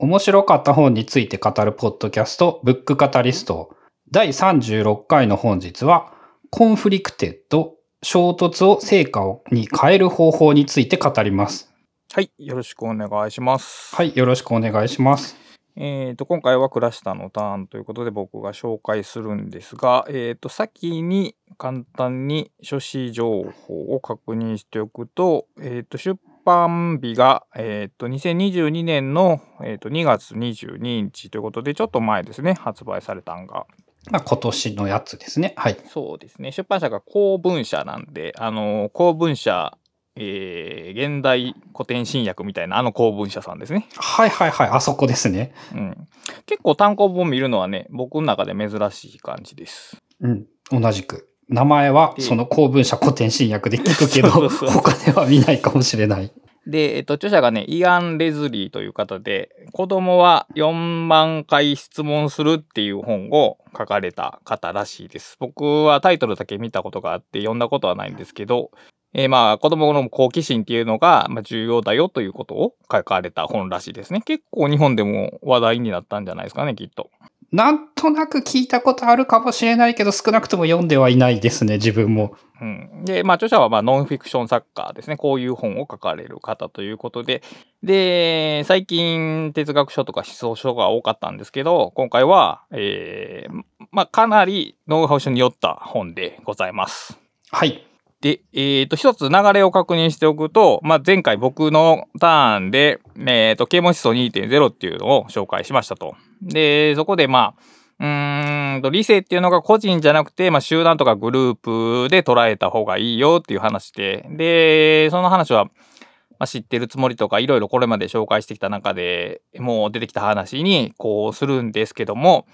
[0.00, 3.74] 面白かった本について語るポッドキャスト、ブックカタリスト。
[4.12, 6.12] 第36回の本日は、
[6.50, 7.74] CONFLICTED、
[8.04, 11.74] 衝突を成果に変える方法について語ります。
[12.12, 13.96] はい、よろしくお願いします。
[13.96, 15.36] はい、よろしくお願いします。
[15.74, 26.18] えー、と今回はクラスターのターンということで僕が紹介するんですが、えー、と先に簡単に書誌情報を確認しておくと,、えー、と出
[26.48, 33.66] 版日が、えー、と2022年の、えー、と2月22日ということでちょっと前ですね発売されたんが。
[34.10, 35.52] まあ、今年のやつですね。
[35.56, 35.76] はい。
[35.86, 39.76] そうですね出版社が公文社なんであの公文社
[40.20, 43.86] えー、現代古典新訳みたいなあの公文社さんですね。
[43.94, 45.54] はいはいはい、あそこですね。
[45.72, 46.08] うん、
[46.44, 49.96] 結構単行本見るのはね僕の中で珍しい感じです。
[50.20, 51.27] うん、同じく。
[51.48, 56.30] 名前はでその公文社古典新訳で聞くけど、他では見ないかもしれない。
[56.68, 65.36] で、えっと、著者がねイアン・レズリーという方で「子供は4万回質問する」っていう本を書かれた方らしいです。
[65.40, 68.70] 僕はタイトルだけ見たことがあって読んだことはないんですけど、
[69.14, 74.20] えーまあ子供の好奇心っていうのが、まあ、重要だよということを書かれた本らしいですね。
[74.20, 77.08] 結構日本でも話題になったんじゃないですかねきっと。
[77.50, 82.36] なんとなく聞いたことあるかもしれないけど、少なくとも読んではいないですね、自分も。
[82.60, 85.16] うん、で、まあ、著者はまあノンフィクション作家ですね。
[85.16, 87.42] こういう本を書かれる方ということで、
[87.82, 97.18] で、最近哲学書とか思想書が多かったんですけど、今回は、えーまあ、かなりノウハウ書によった本でございます。
[97.50, 97.84] はい。
[98.20, 106.16] で、えっ、と、一つ流れを確認しておくと、まあ、前回僕のターンで、えっ、と、啓蒙思想2.0っていうのを紹介しましたと。
[106.42, 107.62] で、そこでまあ、
[108.00, 122.46] うーんと理性っていうのが個人じゃなくて、まあ、集団とかグループで捉えた方がいいよっていう話で、で、その話は、まあ、知ってるつもりとかいろいろこれまで紹介してきた中でもう出てきた話にこうするんですけども。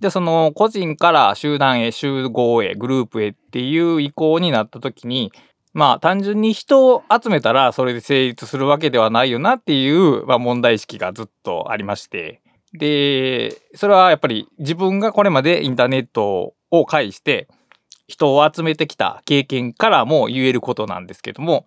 [0.00, 5.30] じゃあその個人から集団へ集合へグループへっていう移行になった時に
[5.74, 12.40] まあ単純に人を集めたらそれで成立するわけではないよなっていう、まあ、問題意識がずっとありまして。
[12.72, 17.48] でそれはやっぱり自分がこれまでインターネットを介して
[18.06, 21.66] 人を集めてきた経験からも言えることなんですけども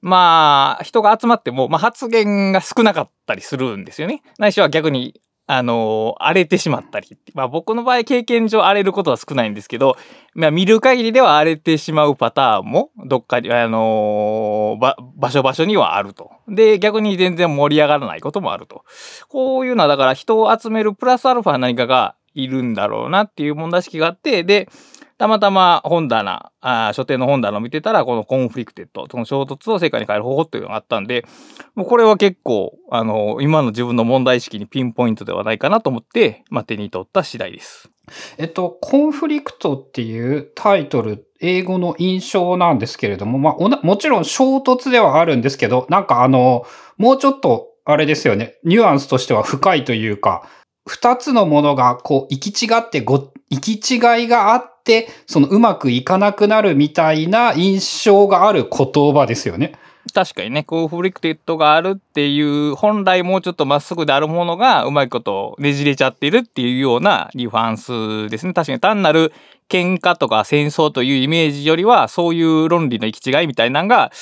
[0.00, 4.22] まあ人が集まっても、まあ、発言が少なかったりするんですよね。
[4.38, 9.96] ないしは逆にあの荒れてしまったり、まあ、僕の場合経験上荒れることは少ないんですけど、
[10.34, 16.32] まあ、見る限りでは荒れてしまうパターンもどっかに、あのば場所場所にはあると。
[16.48, 18.84] で逆に全然盛り上がらないこともあると。
[19.28, 24.68] こういうのはだから人を集めるプラスアルファ何かがいるんだろうなっていう問題意識があってで
[25.18, 31.24] たまたま本棚あ書店の本棚を見てたらこの CONFLICTED その衝突を成果に変える方法っていうのがあったんで
[31.74, 37.90] もうこれは結構あの今の自分の問題意識にピンポイントではないかなと思って、まあ、手に取った次第です。
[38.38, 46.64] えっと、コンフリクトっていうタイトル、英語の印象なんですけれども、まあ、もちろん衝突ではあるんですけど、なんかあの、
[46.98, 50.48] もうちょっと、あれですよね、ニュアンスとしては深いというか、
[50.86, 54.75] 二つのものがこう、行き違ってご、行き違いがあって、
[55.26, 59.72] そのうまくいかなくなるみたいな印象がある言葉ですよね。
[60.14, 69.32] 確かにねコンフリクテッドがあるっていう本来もうちょっとまっすぐであるものがうまいことねじれちゃってるっていうようなニュアンスですね確かに単なる
[69.68, 74.12] 喧嘩とか戦争というイメージよりはそういう論理の行き違いみたいなのが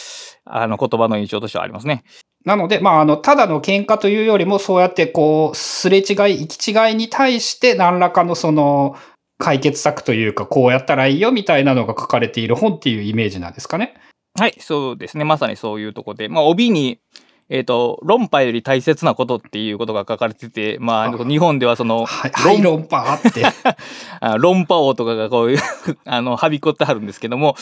[0.46, 2.02] あの言葉の印象としてはありますね。
[2.44, 6.04] なので、まあ、あの、ただの喧嘩というよりも、そうやってこう、すれ違い、
[6.42, 8.96] 行き違いに対して、何らかのその、
[9.38, 13.94] 解決策というか、こうやったらいいよみたいなのが書かれている本っていうイメージなんですかね？
[14.38, 15.24] はい、そうですね。
[15.24, 17.00] まさにそういうとこで、まあ、帯に、
[17.50, 23.44] えっ、と、論破より大切なことっていうことが書かれてて、まあ、あ日本ではその、はい、はい、論破って。
[24.20, 25.58] あ論破王とかがこういう
[26.06, 27.54] あの、はびこってはるんですけども、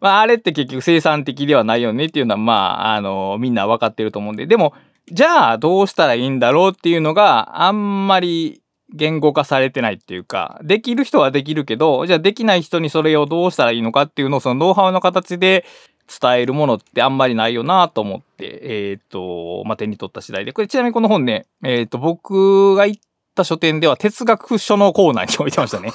[0.00, 4.74] まあ、あれって結局生産的ではないよねっていうのは、まあ、あの、みんな分かってると思うんで、でも、
[5.10, 8.59] じゃあどうしたらいいんだろうっていうのがあんまり
[8.92, 15.64] 言語化されてないっていうか、できる人はできるけど、じゃあできない人にそれをどうしたらいいのかっていうのをそのノウハウの形で
[16.20, 20.52] 伝えるものってあんまりないよなと思って、えっ、と、まあ、手に取った次第で。
[20.52, 23.02] これちなみにこの本ね、えっ、と、僕が行っ
[23.36, 25.92] た書店では哲学書のコーナーに置いてましたね。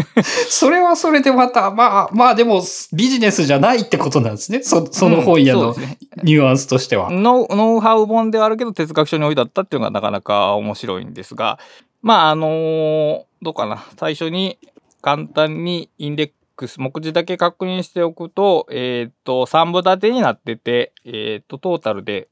[0.48, 2.62] それはそれでまた、まあ、まあでも、
[2.94, 4.62] ビジネスじゃないってことなんですね。
[4.62, 5.74] そその本屋の
[6.22, 7.10] ニュアンスとしては。
[7.10, 11.58] ノウノウハウ本ではあるけど哲学書に置いてあったっていうのがなかなか面白いんですが
[12.02, 14.58] まああのどうかな最初に
[15.00, 22.28] 簡単にインデックス目次だけ確認しておくとえっ、と3部立てになっててえっ、とトータルで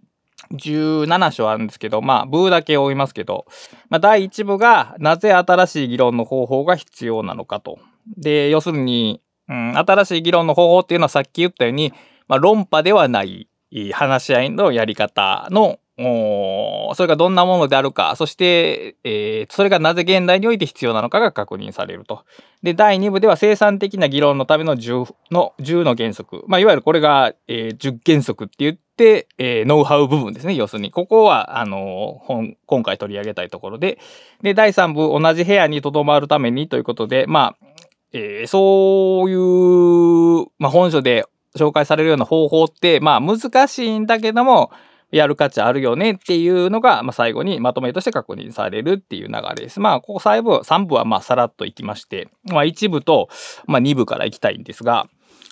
[0.53, 3.47] 17章あるんですけど、まあ、部だけ追いますけど、
[3.89, 7.79] まあ、第1部が、なぜ新しい議論の方法が必要なのかと。
[8.17, 11.93] で、要するに、うん、新しい議論の方法っていうのはさっき言ったように、
[12.29, 13.49] まあ、論破ではない
[13.93, 22.25] 話し合いのやり方のそれがどんなものであるか、そして、えー、それがなぜ現代において必要なのかが確認されると。
[22.63, 26.45] で、第2部では生産的な議論のための10の ,10 の原則。
[26.49, 30.55] まあ、いわゆるこれが、えー、10原則って言って、えー、ノウハウ部分ですね。
[30.55, 33.99] 要するに、ここは、あの本、今回取り上げたいところで。
[34.43, 37.67] で、第3部、同じ部屋に留まるためにということで、まあ、
[38.13, 41.25] えー、そういう、まあ、本書で
[41.57, 44.71] 紹介されるような方法って、まあ、難しいんだけども、
[45.11, 49.81] やる価値あるよねっていうのが、まあ、最後にまとめとして確認されるっていう流れです。
[49.81, 53.29] まあ、ここ最後、3部はまあさらっといきまして、まあ、1部と、
[53.67, 55.09] まあ、2部からいきたいんですが、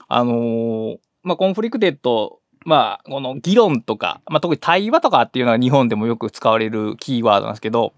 [0.08, 7.94] あのー、まあ、 conflicted、まあ、この議論とか、まあ、特に対話とかっていうのは日本でもよく使われるキーワードなんですけど、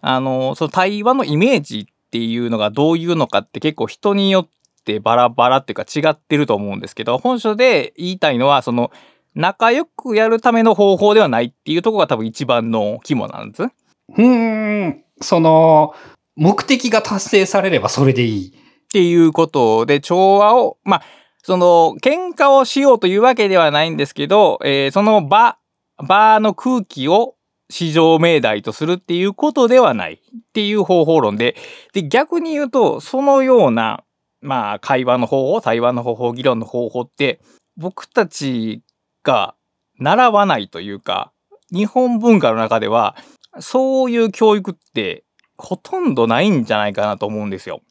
[0.00, 4.48] あの、その対話のイメージっていうのがどういうのかって結構人によっ
[4.84, 8.90] てバラバラっていうか違ってると思うんですけど、本書で言いたいのは、その、
[9.34, 13.62] 仲良くやるための方法ではないっていうところが多分一番の肝なんです。
[14.16, 15.94] うん、その、
[16.36, 18.48] 目的が達成されればそれでいい。
[18.48, 18.52] っ
[18.92, 21.02] ていうことで、調和を、まあ、
[21.42, 25.56] その、喧嘩をしようというわけではないんですけど、えー、その場、
[25.96, 27.36] 場の空気を
[27.70, 30.18] 市場命題とするっていうことではないっ
[30.52, 31.56] ていう方法論で、
[31.94, 34.04] で、逆に言うと、そのような、
[34.42, 37.40] まあ、会話の方法、対話の方法、議論の方法って、
[37.78, 38.82] 僕たち
[39.22, 39.54] が
[39.98, 41.32] 習わないというか、
[41.72, 43.16] 日本文化の中では、
[43.60, 45.24] そういう教育って
[45.56, 47.82] ほとんどないんじゃないかなと思うんですよ。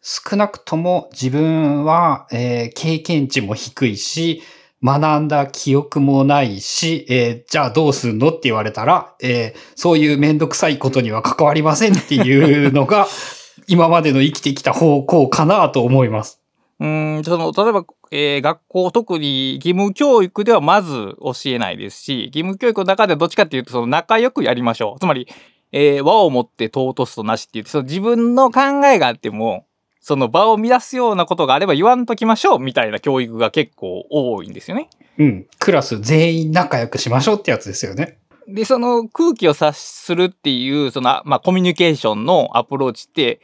[0.00, 4.42] 少なくとも自分は、えー、経験値も低いし、
[4.82, 13.08] 学んだ記憶もないし、えー、じゃあどうすんのって言われたら、えー、そういうめんどくさいことには関わりませんっていうのが、
[13.66, 16.40] 今までの生きてきた方向かなと思います。
[16.78, 25.00] うん、その、例えば、えー、学校、特に義務教育ではまず教えないですし、義務教育の中でどっちかっていうと、その仲良くやりましょう。
[25.00, 25.28] つまり、
[25.72, 29.66] えー、和をもって尊すとなしって言って、その自分の考えがあっても、
[30.00, 34.88] その場を乱すようなことがあれば言わんときましょうみたいな教育が結構多いんですよね。
[35.18, 35.46] うん。
[35.58, 38.18] クラス全員仲良くしましょうってやつですよね。
[38.46, 43.40] で、その空気を察するっていう、その、まあ、コミュニケーションのアプローチって、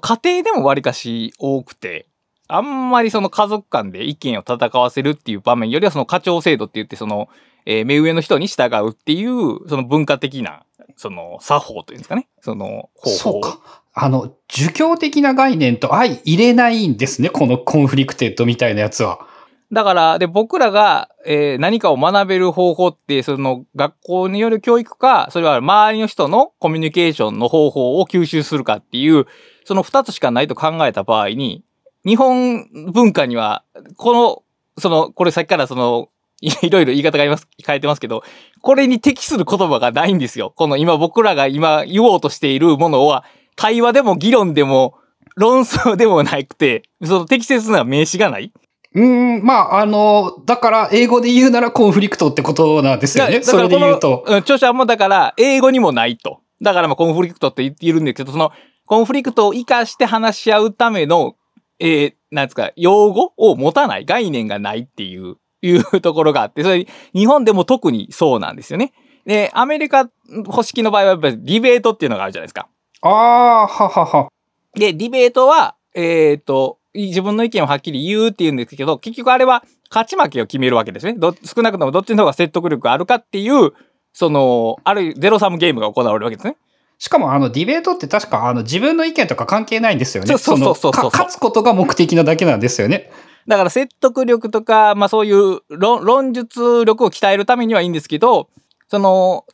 [0.00, 2.08] 家庭でもわりかし多くて、
[2.48, 7.28] あんまりその家族間で意見を戦わせるっていう場面よりはその課長制度って言ってその、
[7.66, 10.64] えー、目上の人に従うっていうその文化的な
[10.96, 12.28] その作法というんですかね。
[12.40, 13.10] その方法。
[13.10, 13.82] そうか。
[13.94, 17.30] あの、儒教的な概念と相入れないんですね。
[17.30, 19.26] この conflicted みたいなやつは。
[19.70, 29.26] だから、で、僕らが、えー、何かを学べる方法って、その学校による教育か、それは周りの人のコミュニケーションの方法を吸収するかっていう、
[29.64, 31.64] その二つしかないと考えた場合に、
[32.04, 33.64] 日本文化には、
[33.96, 34.42] この、
[34.80, 36.08] その、これさっきからその、
[36.40, 38.22] いろいろ言い方があります、変えてますけど、
[38.62, 40.52] これに適する言葉がないんですよ。
[40.54, 43.24] この今僕らが今言おうとしているものは、
[43.56, 44.94] 対話でも議論でも、
[45.36, 48.52] 論争でもなくて、その適切な名詞がない
[48.94, 53.42] うん、まあ、あの、だから、英語で言うならコンフリクトってことなんですよね。
[53.42, 54.24] それで言うと。
[54.38, 56.40] 著者もだから、英語にもないと。
[56.62, 58.50] だから、まあ、コンフリクトって言っているんですけど、その、
[58.86, 61.36] コンフリクトを活かして話し合うための
[61.80, 68.92] えー、なんですか、用語を持たない、概念がないっていう、いうところがあって、それ、日本でも特にそうなんですよね。
[69.26, 70.08] で、アメリカ
[70.46, 72.68] 保式の場合はやっぱりディベートっていうのがあるじゃないですか。
[73.02, 74.28] ああ、ははは。
[74.74, 81.14] で、ディベートは、えっ、ー、と、自分の意見をはっきり言うって言うんですけど、結局あれは勝ち負けを決めるわけですね。
[81.14, 83.72] ど少なくともどっちの方が説得力があるかっていう、
[84.12, 86.56] その、あるゼロサムゲームが行われるわけですね。
[86.98, 90.28] しかもあのディベートって確かあの自分の意見とか関係ないんですよね。
[90.28, 93.10] そうそうそうそう勝つことが目的なだけなんですよね。
[93.46, 98.50] だから説得力とか、まあそういう論論述力を鍛えるためにはいいんですけど、
[98.88, 99.46] その、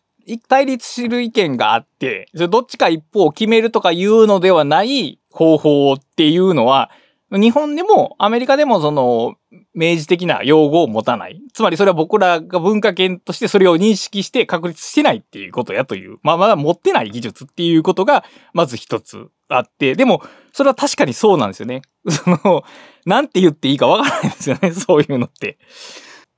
[0.48, 6.90] 対立する意見があって、どっちか一方を決めるとかいうのではない方法っていうのは、
[7.38, 9.36] 日本でもアメリカでもその
[9.74, 11.40] 明示的な用語を持たない。
[11.52, 16.18] つまりそれは僕らが文化圏としてそれを認識して確立してないっていうことやという。
[16.22, 19.94] まあまだ持ってない技術っていうことがまず一つあって。
[19.94, 20.22] でも
[20.52, 21.82] それは確かにそうなんですよね。
[22.08, 22.64] その、
[23.04, 24.70] なんて言っていいかわからないんですよね。
[24.72, 25.58] そういうのって。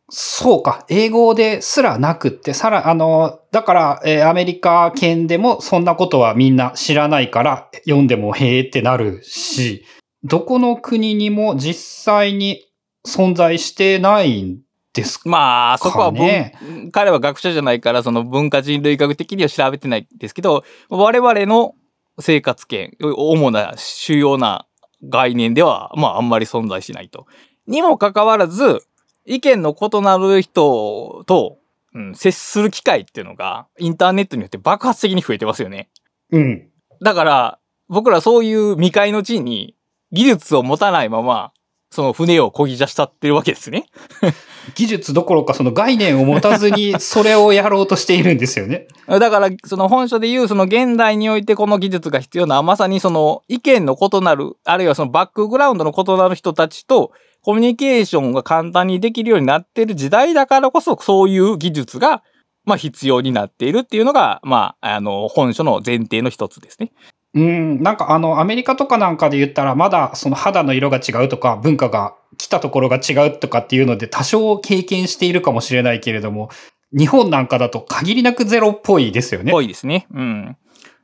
[0.09, 0.87] そうか。
[0.89, 9.85] 英語ですらなくって、さら、あの、だから、えー、アメリカ圏でもそんなことはみんな知らないから読んでもへえってなるし、
[10.27, 12.65] どこの国にも実際に
[13.07, 14.61] 存在してないん
[14.93, 16.55] ですかまあ、そこは文、ね
[16.93, 21.75] 彼は学者じゃないから、その文化人類学的には調べてないですけど、我々の
[22.19, 24.67] 生活圏、主な主要な
[25.09, 27.27] 概念では、まあ、あんまり存在しないと。
[27.67, 28.81] にもかかわらず、
[29.27, 31.59] 意見の異なる人と、
[31.95, 35.89] うん、接する機会っていうのが、インターネットによって爆発的に増えてますよね。
[36.33, 36.69] うん。
[37.01, 39.76] だから、僕らそういう未開の地に
[40.13, 41.53] 技術を持たないまま、
[41.91, 43.87] その船を漕ぎ出したってるわけですね。
[44.75, 48.89] 技術どころかその概念を持たずに それをやろうとしているんですよね。
[49.09, 62.23] だから、その本書で言う、その現代においてこの技術が必要な、まさにその意見の異なる、あるいはそのバックグラウンドの異なる人たちとコミュニケーションが簡単にできるようになっている時代だからこそ、そういう技術が、
[62.65, 66.91] まあ必要になっているっていうのが、まあ、あの、本書の前提の一つですね。
[67.37, 76.49] うん、なんかあの、アメリカとかなんかで言ったら、まだその肌の色が違うとか、文化が来たところが違うとかっていうので、多少経験しているかもしれないけれども、
[76.97, 79.53] 日本なんかだと限りなくゼロっぽいですよね。
[79.53, 80.07] ぽいですね。
[80.15, 80.57] うん。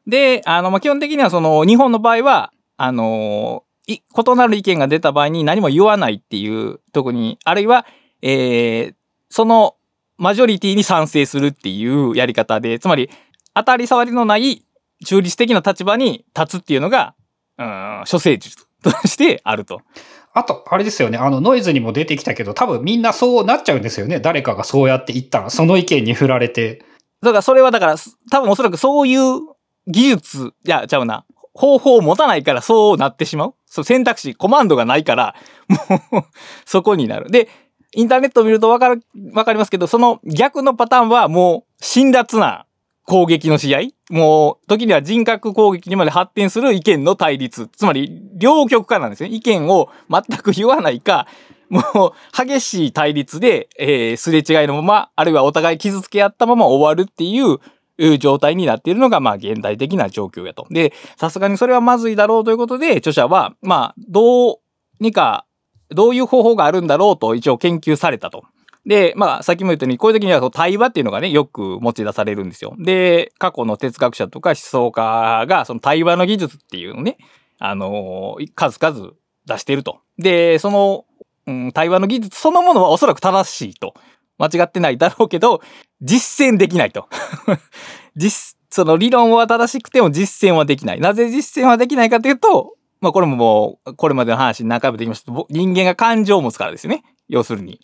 [0.07, 7.87] で、あの、ま、基本的にはその、日本の場合は、あのい、異なる意見が出た場合に何も言わないっていう、特に、あるいは、
[8.23, 8.95] えー
[9.29, 9.77] その、
[10.19, 13.09] マジョリティに賛成するっていうやり方で、つまり、
[13.55, 14.63] 当たり障りのない
[15.05, 17.15] 中立的な立場に立つっていうのが、
[17.59, 19.81] うん、処世術としてあると。
[20.35, 21.19] あと、あれですよね。
[21.19, 24.19] あの、ノイズにも出てきたけど、多分みんなそうなっちゃうんですよね。
[24.19, 26.85] 誰かがそうやって言ったら、その意見に振られて。
[27.23, 29.41] だからそれはだから、す多分おそらくそういう
[29.87, 31.25] 技術、いや、ちゃうな。
[31.55, 33.55] 方法を持たないからそうなってしまう。
[33.67, 35.35] そう選択肢、コマンドがないから、
[35.69, 36.23] もう、
[36.65, 37.31] そこになる。
[37.31, 37.49] で、
[37.95, 39.03] インターネットを見るとわかる、
[39.35, 42.65] わかりますけど、その逆のパターンはもう、辛辣な
[43.05, 43.81] 攻撃の試合？
[44.11, 47.69] もう、時には人格攻撃にまで発展する意見の対立。
[47.69, 49.31] つまり、両極化なんですね。
[49.31, 51.27] 意見を全く言わないか、
[51.69, 52.13] もう、
[52.47, 57.59] 激しい対立で、えーすれ違いのまま、あるいはお互い傷つけ合ったまま終わるっていう、
[57.99, 60.67] いう状態になっているのが、まあ、現代的な状況やと。
[60.71, 64.57] で、さすがにそれはまずいだろうということで、著者は、まあ、どう
[65.01, 65.47] にか、
[65.91, 68.45] どういう方法があるんだろうと一応研究されたと。
[68.87, 72.75] で、まあ、さっきも言ったように、こういう時には対話っていうのがね、よく持ち出されるんですよ。
[72.79, 77.19] で、過去の哲学者とか思想家が、その対話の技術っていうのね、
[77.59, 79.13] あの数々
[79.47, 80.01] 出していると。
[80.19, 81.05] で、その、
[81.47, 83.95] うん、対話の技術そのものはおそらく正しいと。
[84.39, 85.61] 間違ってないだろうけど、
[86.01, 87.09] 実践できないと。
[88.17, 91.01] 実、その理論は正しくても実践はできない。
[91.01, 97.05] なぜ実践はできないかというと、まあこれももう、これまでの話に何回もできました人間が感情を持つからですよね。
[97.29, 97.81] 要するに。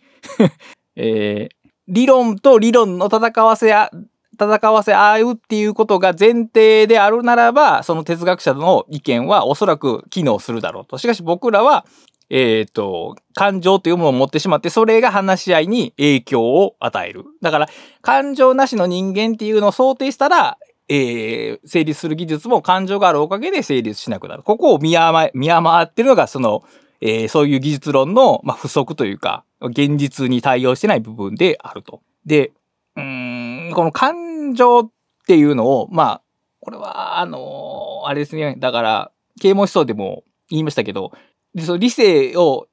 [0.99, 3.91] えー理論と理論の戦わせあ、
[4.39, 10.99] 戦わせ合うっていうことが前提であるならば、その哲学者の意見はおそらく機能するだろうと。
[10.99, 11.87] しかし僕らは、
[12.31, 17.25] えっ、と、感情というものを持ってしまって、それが話し合いに影響を与える。
[17.41, 17.69] だから、
[18.03, 20.59] 感情なしの人間っていうのを想定したら、
[20.91, 24.43] えー成立する技術も感情があるおかげで成立しなくなる。
[24.43, 26.63] ここを見誤見誤ってるのが、その、
[27.01, 32.03] えーそういう技術論の、まあ、不足というか、現実に対応してない部分であると。
[32.27, 32.53] で、
[32.97, 34.91] うん、この感情っ
[35.27, 36.23] ていうのを、まあ、
[36.61, 38.57] これは、あのーあれですね。
[38.59, 41.13] だから、啓蒙思想でも言いましたけど、
[41.55, 42.67] でその理性を、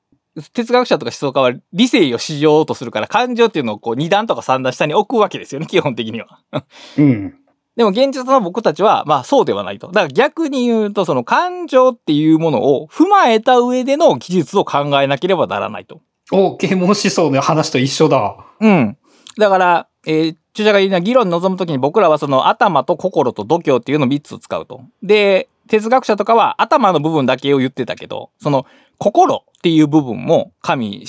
[0.54, 6.40] 哲学者とか思想家は理性をしようとするから、感情っていうのをこう2段とか3段下に置くわけですよね、基本的には。
[6.98, 7.40] うん。
[7.76, 9.88] でも現実の僕たちは、まあそうではないと。
[9.88, 16.02] だから逆に言うと、その感情っていうものを踏まえた上での技術を考えなければならないと。
[16.32, 18.38] お、啓蒙思想の話と一緒だ。
[18.60, 18.98] うん。
[19.38, 24.82] だから、えー著者が言うのは議論に臨むときに僕らはその頭と心と度胸っていうのを3つ使うと。
[25.04, 28.66] で、哲学者とかは頭の部分だけを言ってたけど、その
[28.98, 31.04] 心っていう部分も加味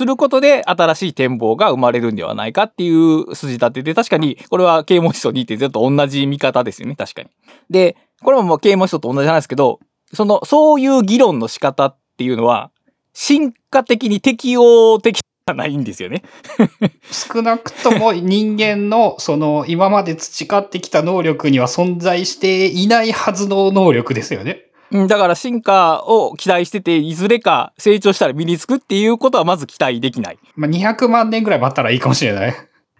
[0.00, 7.28] することで新しい展望が生まれるんではないかっていう筋立てで、確かにこれは啓蒙思想2.0と同じ見方ですよね、確かに。
[7.68, 9.78] で、これももう啓蒙思想と同じなんですけど、
[10.14, 12.70] その、そういう議論の仕方っていうのは、
[13.12, 16.22] 進化的に適応的じゃないんですよね。
[17.12, 24.69] 少なくとも人間のその今まで培ってきた能力には存在していないはずの能力ですよね。
[24.92, 30.38] うんだから進化を期待してて、いずれか成長したら身につくっていうことはまず期待できない。
[30.56, 32.54] まあ、200万年ぐらい待ったらいいかもしれない。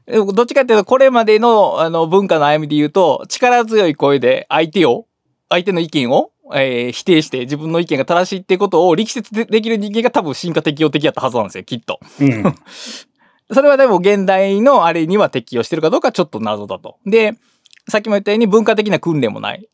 [0.06, 5.06] えどっちかっていうと、これまでのあの文化の歩みで言うと、力強い声で相手を、
[5.48, 12.00] 相手の意見を、えー否定して自分の意見が正しいってことを力説でできる人間が多分進化適応的やったはずなんですよ、きっと。
[12.20, 12.54] うん。
[13.52, 16.98] それはでも現代のあれには適用してるかどうかちょっと謎だと。
[17.06, 17.34] で、
[17.88, 19.68] さっきも言ったように文化的な訓練もない。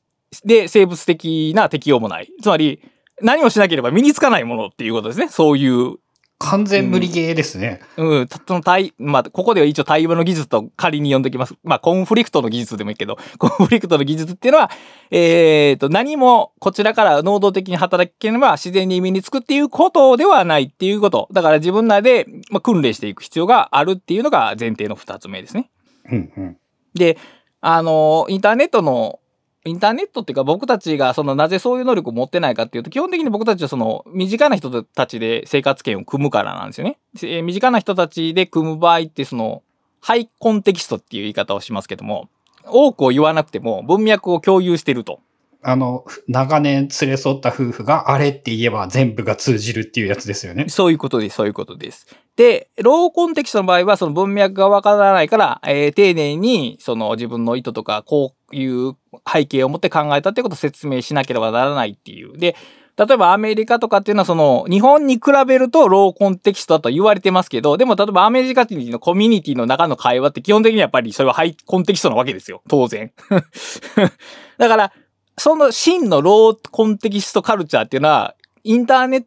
[0.45, 2.29] で、生物的な適用もない。
[2.43, 2.81] つまり、
[3.23, 5.29] 何をしなければ身につかないものっていうことですね。
[5.29, 5.97] そういう
[6.39, 7.81] 完全無理ゲーですね。
[7.97, 11.55] うん、たその対、まあ、ここでは一応対話の技術と仮に呼んでおきます。
[11.65, 14.71] まあ、コンフリクトの技術でもいいけど、 コンフリクトの技術っていうのは、
[15.11, 21.29] えっ、と、何もこちらから能動的に働ければ自然に身につくっていうことではないっていうこと。
[21.33, 25.71] だから自分らで、まあ、訓練していく必要があるっていうのが前提の二つ目ですね。
[26.11, 26.57] うんうん。
[26.95, 27.17] で、
[27.63, 29.21] あの、インターネットの、
[29.67, 36.99] インターネットっていうか僕たちがそのなぜそういう能力を持ってないかっていうと基本的に僕たちはその身近な人たちで生活圏を組むからなんですよね。
[37.17, 39.63] えー身近な人たちで組む場合ってその
[40.01, 42.29] ハイコンテキストっていう言い方をしますけども
[42.65, 45.21] 多くを言わなくても文脈を共有してると。
[45.69, 50.67] あの、長年連れ添った夫婦があれって言えば全部が通じるっていうやつですよね。
[50.69, 52.07] そういうことです、そういうことです。
[52.37, 58.97] で、ローコンテキストの場合は、その文脈がわからないから、えー丁寧に、その自分の意図とか、こういう
[59.31, 62.37] 背景を持って考えたってことを説明しなければならないっていう。
[62.39, 62.57] で、
[62.97, 72.63] 例えばアメリカとかっていうのは、その、日本に比べるとローコンテキストだと言われてますけど、でも例えばアメリカ人のコミュニティの中の会話って基本的にやっぱりそれはハイコンテキストなわけですよ。
[72.69, 73.13] 当然。
[74.57, 74.93] だから、
[75.37, 78.35] その真のローコンテキストカルチャーっていうのは、
[78.65, 79.27] インターネット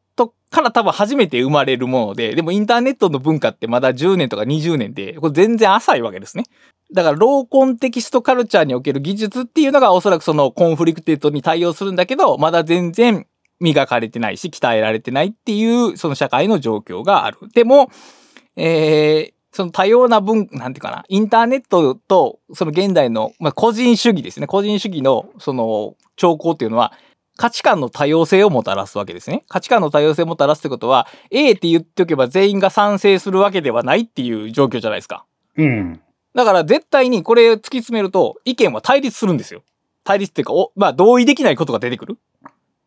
[0.50, 6.44] から多分初めて生まれるもので、でもインターネットの文化ってまだ10年とか20年で、これ全然浅いわけですね。
[6.94, 13.28] だから、 low context culture における技術っていうのがおそらくその conflicted に対応するんだけど、まだ全然
[13.60, 17.38] 磨かれてないし、鍛えられてないっていう、その社会の状況がある。
[17.54, 17.92] でも、
[18.56, 24.48] えー、その多様な文、なんていうかな、インターネットと、その現代の、まあ、個人主義ですね。
[24.48, 26.94] 個人主義の、その、兆候っていうのは、
[27.40, 29.46] 価値観の多様性をもたらすわけですね。
[29.48, 35.26] 価値観の多様性をもたらすってことは、A って言っておけば全員が賛成するわけではないっていう状況じゃないですか。
[35.56, 36.02] うん。
[36.36, 39.64] だから絶対にこれを突き詰めると、意見は対立するんですよ。
[40.04, 42.18] 対立っていうか、お、まあ、同意できないことが出てくる。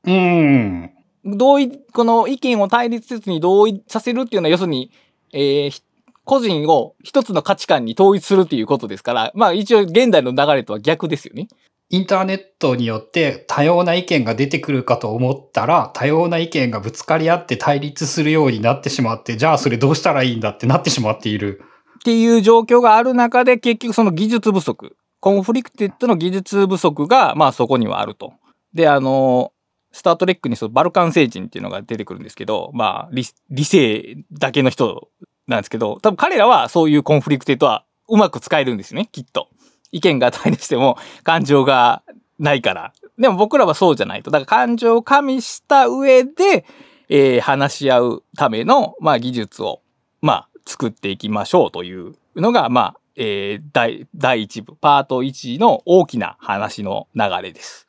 [0.05, 0.91] うん。
[1.25, 4.91] 同意、この意見を対立せずに同意させるっていうのは、要するに、
[5.33, 5.81] えーひ
[6.25, 11.49] 個人を一つの価値観に統一するっていうことですから、まあ一応現代の流れとは逆ですよね。
[11.93, 21.63] インターネットによって多様な意見が出てくるかと思ったら、多様な意見がぶつかり合って対立するようになってしまって、じゃあそれどうしたらいいんだってなってしまっている。
[21.97, 28.33] っていう状況がある中で、結局その技術不足、 conflicted の技術不足が、まあそこにはあると。
[28.73, 29.53] で、あの、
[29.93, 35.09] スタートレックにそのバルカン星人っていうのが出てくるんですけど、まあ理、理性だけの人
[35.47, 39.49] なんですけど、多分彼らはそういう conflicted はうまく使えるんですね、きっと。
[39.93, 42.03] 意見が対立しても感情が
[42.39, 42.93] ないから。
[43.19, 44.31] でも僕らはそうじゃないと。
[44.31, 46.65] だから感情を加味した上で、
[47.09, 49.83] えー話し合うための、まあ、技術を、
[50.23, 57.87] まあ、作っていきましょうというのが、まあ、えー第、第1部、パート1の大きな話の流れです。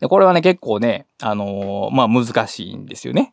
[0.00, 3.32] でこれはね、結構ね、あのーまあ、難しいんですよね。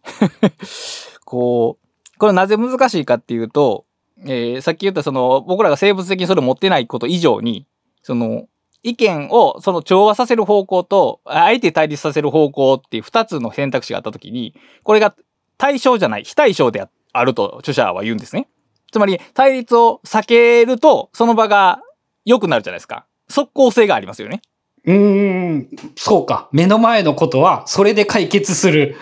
[1.25, 3.85] こう、これなぜ難しいかっていうと、
[4.25, 7.65] えーさっき言ったその、僕らが生物的にそれを持ってないこと以上に、
[8.03, 8.47] その、
[8.83, 15.15] 意見をその調和させる方向と、あえて対立させる方向っていう二つの選択肢があったときに、これが
[15.57, 18.47] 対象じゃない、非対象でああると著者は言うんですね。
[18.91, 21.81] つまり、対立を避けると、その場が
[22.25, 23.05] 良くなるじゃないですか。
[23.29, 24.41] 即効性がありますよね。
[24.85, 26.49] うーん、そうか。
[26.51, 28.97] 目の前のことは、それで解決する。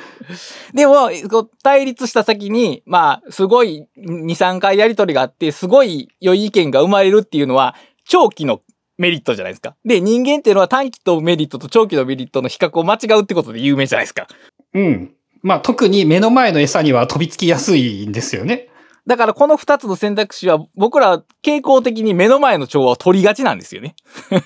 [0.74, 1.10] でも、
[1.64, 8.62] 対立した先に、まあ、すごい2、3回やりとりがあって、すごい良い意見が生まれるっていうのは、長期の
[9.02, 9.76] メリットじゃないですか。
[9.84, 14.28] で、人間っていうのは短期とメリットと長期のメリットの比較を間違うってことで有名じゃないですか。
[14.76, 15.12] うん。
[15.42, 18.70] まあ特に目の前の餌には飛びつきやすいんですよね。
[19.08, 23.96] だからこの2つの選択肢は、僕らは傾向的に目の前の調和を取りがちなんですよね。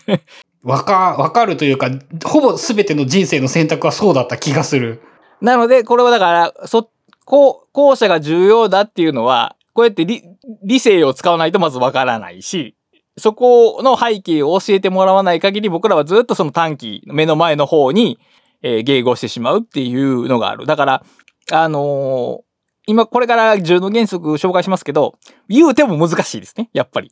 [0.64, 1.92] わか、わかるというか、
[2.24, 5.02] ほぼ全ての人生の選択はそうだった気がする。
[5.42, 6.90] なので、これはだから、そ、
[7.26, 10.24] こう、後者が重要だっていうのは、こうやって理
[10.64, 12.75] 理性を使わないとまずわからないし、
[13.18, 18.20] そこの背景を教えてもらわない限り僕らはずっとその短期、目の前の方に、
[18.62, 20.66] えー迎合してしまうっていうのがある。
[20.66, 21.04] だから、
[21.52, 22.46] あのー
[22.88, 25.16] 今これから10の原則紹介しますけど、
[25.50, 27.12] 言うても難しいですね、やっぱり。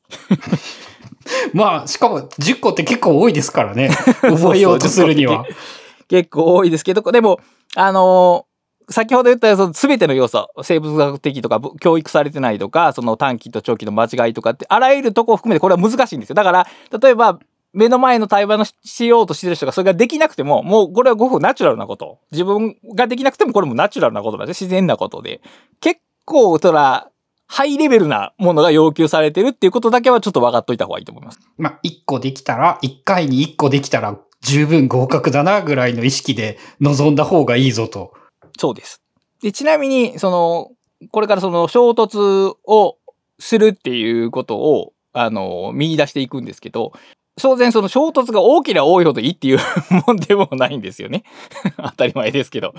[1.54, 3.90] まあ、しかも10個って結構多いですからね。
[4.22, 5.46] 覚えようとするには。
[6.10, 7.40] 結構多いですけど、でも、
[7.76, 8.53] あのー
[8.90, 16.36] 先ほど言ったその全ての要素、生物学的とか教育されてないとか、その短期と長期の間違いとかって、あらゆるとこを含めてこれは難しいんですよ。
[16.36, 16.68] だから、
[17.02, 17.40] 例えば、
[17.74, 22.20] 目の前の対話のししようとしてる人がそれができなくても、もうこれはごくナチュラルなこと。
[22.32, 25.42] 自分ができなくてもこれもナチュラルなことなんで、自然なことで。
[25.80, 27.10] 結構、そら、
[27.48, 31.40] ハイレベルなものが要求されてるっていうことだけはちょっと分かっといた方がいいと思います。
[31.58, 38.14] まあ、1個できたら、1回に1個できたら十分合格だなぐらいの意識で臨んだ方がいいぞと。
[38.58, 39.02] そうです。
[39.42, 40.72] で、ちなみに、その、
[41.12, 42.98] これからその衝突を
[43.40, 46.94] するっていうことを、あの、見出していくんですけど、
[47.42, 49.60] 当然その衝突が大きな多いほどいいっていう
[50.08, 51.24] もんでもないんですよね。
[51.78, 52.74] 当たり前ですけど。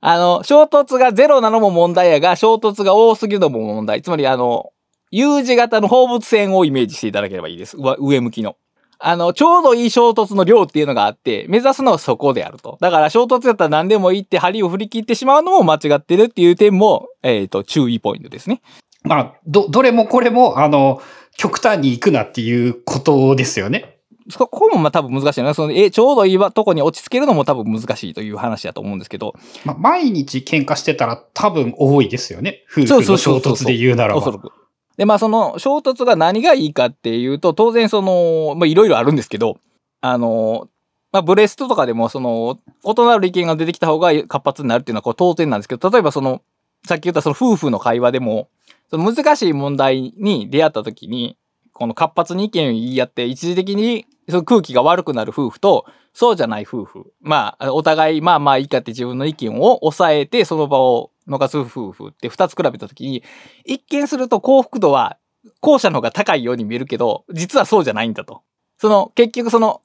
[0.00, 4.00] あの、衝突がゼロなのも問題やが、衝突が多すぎるのも問題。
[4.00, 4.72] つまりあの、
[5.10, 7.76] U 字型の放物線をイメージしていただければいいです。
[7.76, 8.56] 上向きの。
[9.02, 12.76] あの、ちょうどいい衝突の量っていうのがあって、目指すのはそこであると。
[12.80, 18.60] だから衝突だったら何でもいいって針を振り切ってしまうのも間違ってるっていう点も、えっ、ー、と、注意ポイントですね。
[19.02, 21.00] まあ、ど、どれもこれも、あの、
[21.36, 23.96] 極端に行くなっていうことですよね。
[24.28, 25.54] そこもまあ多分難しいな。
[25.54, 29.34] その、え、ちょうどいいとこに落ち着けるのも多分難しいという話だと思うんですけど。
[29.64, 32.64] まあ、毎日喧嘩してたら多分多いですよね。
[32.70, 34.20] 夫婦の衝突で言うならば。
[34.20, 34.52] そうそうそう
[35.00, 39.56] で、まあその衝突が何がいいかっていうと、当然その、まあいろいろあるんですけど、
[40.02, 40.68] あの、
[41.10, 46.42] まあ、ブレストとかでも、その、異なる意見が出てきた方が活発になるっていうのはこう当然なんですけど、例えばその、
[46.86, 48.50] さっき言ったその夫婦の会話でも、
[48.90, 51.38] その難しい問題に出会った時に、
[51.72, 57.12] この活発に意見を言い合って、一時的にその空気が悪くなる夫婦と、そうじゃない夫婦。
[57.22, 63.22] まあ、お互い、まあまあいいかって自分の意見を抑えて、その場を逃す夫婦って二つ比べた時に、
[63.64, 65.18] 一見すると幸福度は
[65.60, 68.42] 後者の方が高いように見えるけど、実はそうじゃないんだと。
[68.78, 69.82] その、結局その、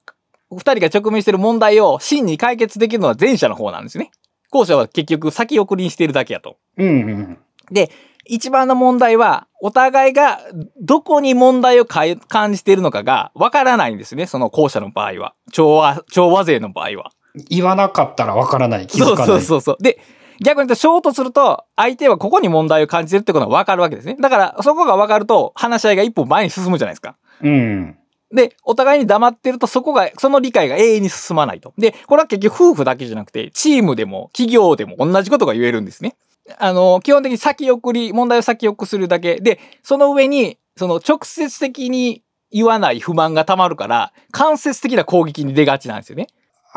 [0.52, 4.12] 二人が直面している問題を真に解決できるのは前者の方なんですね。
[4.52, 6.58] 後者は結局先送りにしているだけやと。
[6.78, 7.38] うん、うん。
[7.71, 7.91] で、
[8.26, 10.39] 一番の問題は、お互いが
[10.82, 14.28] どこに問題を感じているのかがわからないんですね。
[14.28, 15.34] その後者の場合は。
[15.52, 17.12] 調和、調和税の場合は。
[17.50, 18.88] 言わなかったらわからない。
[18.88, 19.28] 気づかない。
[19.28, 20.00] そうそうそうで、
[20.41, 24.17] 逆に言うと、ショートすると、相手はここに問題を感じてるってことがわかるわけですね。
[24.19, 27.15] だから、そこがわかると、話し合いが一歩前に進むじゃないですか。
[27.41, 27.98] うん。
[28.34, 31.74] で、お互いに黙ってると、そこが、その理解が永遠に進まないと。
[31.78, 36.15] で、これは結局夫婦だけじゃなくて、チームでも企業でも同じことが言えるんですね。
[36.60, 39.36] あの、基本的に先送り、問題を先送りするだけ。
[39.36, 46.28] で、その上に、その直接的に言わない不満が溜まるから、間接的な攻撃に出がちなんですよね。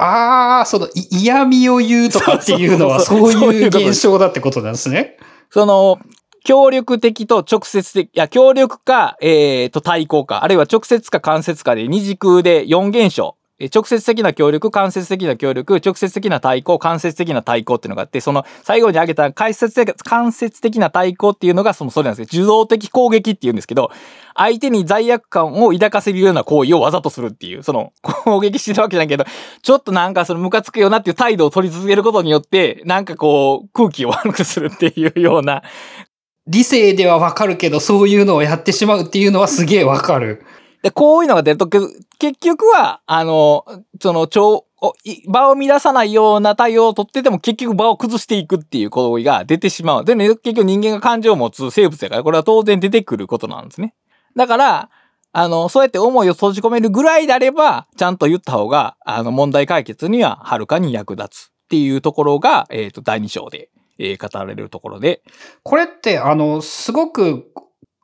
[0.00, 5.16] ああ、その嫌味を言うとかっていうのはそういう現象だってことなんですね。
[5.50, 5.98] その、
[6.44, 13.37] 協力的と直接的、いや、協力か、えっ、ー、と、対抗か、あるいは直接か間接かで二軸で4現象。
[13.66, 23.90] 直接的な協力、間接的な協力、直接的な対抗、間接的な対抗っていうのがあって、その最後に挙げた間接的間接的な対抗っていうのがそのそれなんですけど、受動的攻撃っていうんですけど、
[24.36, 29.24] 相手に罪悪感を抱かせるような行為をわざとするっていう、その攻撃してるわけじゃないけど、
[29.62, 35.64] ちょっとなんかそのムカつくよなっていう態度を取り続けることによって、なんかこう空気を悪くするっていうような。
[36.46, 40.44] 理性ではわかるけど、そういうのをやってしまうっていうのはすげえわかる。
[40.82, 41.94] で、こういうのが出ると、結
[42.40, 43.64] 局は、あの、
[44.00, 44.66] その、超、
[45.28, 50.04] 場を乱さないような対応を取ってても結局場を崩していくっていう行為が出てしまう。
[50.04, 53.94] で、ね、結局人間が感情を持つ生物やから、これは当然出てくることなんですね。
[54.36, 54.90] だから、
[55.32, 65.22] あの、そうやって思いを閉じ込めるぐらいであれば、ちゃんと言った方が、あの、問題解決にははるかに役立つっていうところが、えっ、ー、と、第2章で、えー、語られるところで。
[65.64, 67.50] これって、あの、すごく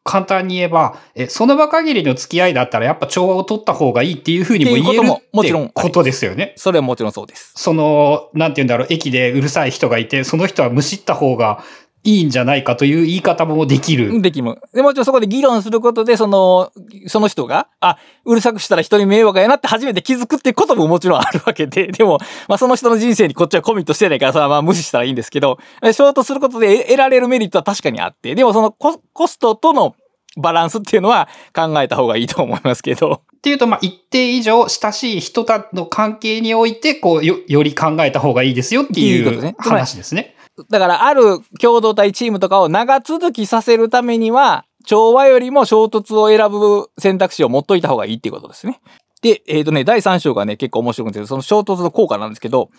[0.04, 6.52] 簡単に言えば、え、その場限りの付き合いだったらやっぱ調和を取った方がいいっていうふうにも言えるももちろんことですよね。
[6.56, 7.52] それはもちろんそうです。
[7.56, 11.64] その、なんて言うんだろう、駅でうるさい人がいて、その人はむしった方が
[12.04, 14.20] いいんじゃないかという言い方もできる。
[14.20, 14.60] できる。
[14.74, 16.70] で、もちろんそこで議論することで、その、
[17.06, 29.94] その人が、あ、うるさくしたら人に迷惑やなって初めて気づくってことももちろんあるわけで、 でも、まあその人の人生にこっちはコミットしてないから、それはまあ無視したらいいんですけど、ショートすることで得られるメリットは確かにあって、でもそのココストとの
[30.36, 33.22] バランスっていうのは考えた方がいいと思いますけど。
[33.36, 40.33] っていうと、まあ、一定以上親しい人との関係において、こうよ、より考えた方がいいですよっていう話ですね。
[40.70, 48.80] だから、ある共同体チームとかを長続きさせるためには、調和よりも衝突を選ぶ選択肢を持っといた方がいいっていうことですね。
[49.22, 52.70] で、えっ、ー、とね、第3章がね、結構面白くて、その衝突の効果なんですけど、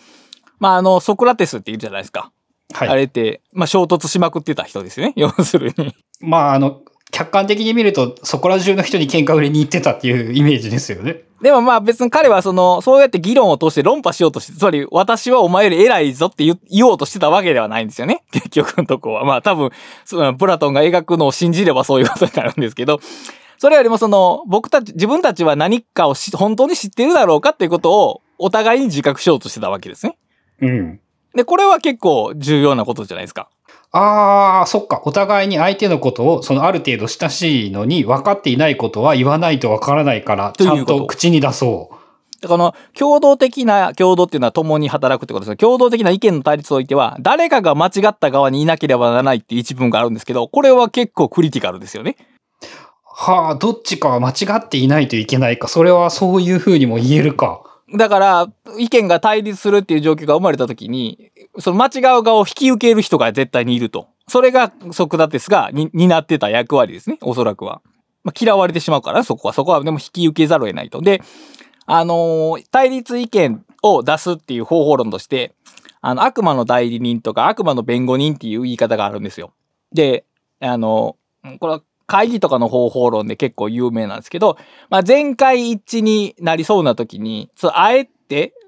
[0.58, 2.32] まあ、あの、ソクラテスって言うじゃないですか。
[2.72, 2.88] はい。
[2.88, 5.12] あれって、まあ、衝突しまくってた人ですよね。
[5.16, 5.94] 要するに。
[6.20, 11.22] まあ、あの、客観的に見ると、そこら中の人に喧嘩売りに行ってたっていうイメージですよね。
[11.40, 18.22] でもまあ別に彼はその、そうやって議論を通して論破しようとして、つまり私はお前より偉いぞって言おうとしてたわけではないんですよね。
[18.32, 19.24] 結局のとこは。
[19.24, 19.70] まあ多分、
[20.04, 23.00] そのプラトンが描くのを信じればそういうことになるんですけど、
[23.58, 30.18] それよりもその、僕たち、自分たちは何かを本当に知ってるだろうかっていうことをお互いに自覚しようとしてたわけですね。
[30.60, 31.00] うん。
[31.34, 33.48] で、これは結構重要なことじゃないですか。
[33.98, 35.00] ああ、そっか。
[35.06, 41.88] お互いに相手のことを、そのある程度親しいのに分かっていないことは言わないと分からないから、ちゃんと口に出そ
[42.42, 42.46] う。
[42.46, 52.16] この共同的な共同っていうのは共に働くってことですが、共同的な意見の対立においては、誰かが間違った側にいなければならないっていう一文があるんですけど、これは結構クリティカルですよね。
[53.02, 55.68] はあ、どっちかは間違っていないといけないか。
[55.68, 57.62] それはそういうふうにも言えるか。
[57.96, 58.46] だから、
[58.78, 64.08] 意見が対立するっていう状況が生まれた時に、その間違う側を引き受ける人が絶対にいると。
[64.28, 67.18] それがソクラテスが担ってた役割ですね。
[67.22, 67.80] おそらくは。
[68.24, 69.54] まあ、嫌われてしまうから、そこは。
[69.54, 71.00] そこはでも引き受けざるを得ないと。
[71.00, 71.22] で、
[71.86, 75.54] あのー対立意見を出すっていう方法論として、
[76.00, 79.52] あの、悪魔の代理人とか悪魔の弁護人っていう言い方があるんですよ。
[79.92, 80.24] で、
[80.60, 81.16] あの、
[81.60, 84.58] これは会議とかの方法論で結構有名なんですけど、
[84.90, 88.08] まあ、全会一致になりそうな時に、そあえ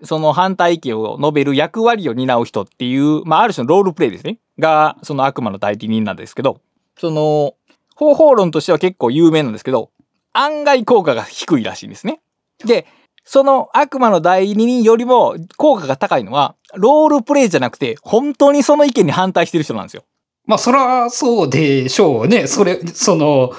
[0.03, 4.39] その反対意見を述べる役割を担う人っていう、まあ、ある種のロールプレイですね。
[4.59, 6.61] が、その悪魔の代理人なんですけど、
[6.99, 7.55] その、
[7.95, 9.91] 方法論としては結構有名なんですけど、
[10.33, 12.21] 案外効果が低いらしいんですね。
[12.65, 12.87] で、
[13.25, 20.05] その悪魔の代理人よりも効果が高いのは、ロールプレイじゃなくて、本当にその意見に反対してる人なんですよ。
[20.47, 22.47] まあ、そらそうでしょうね。
[22.47, 23.53] それ、その、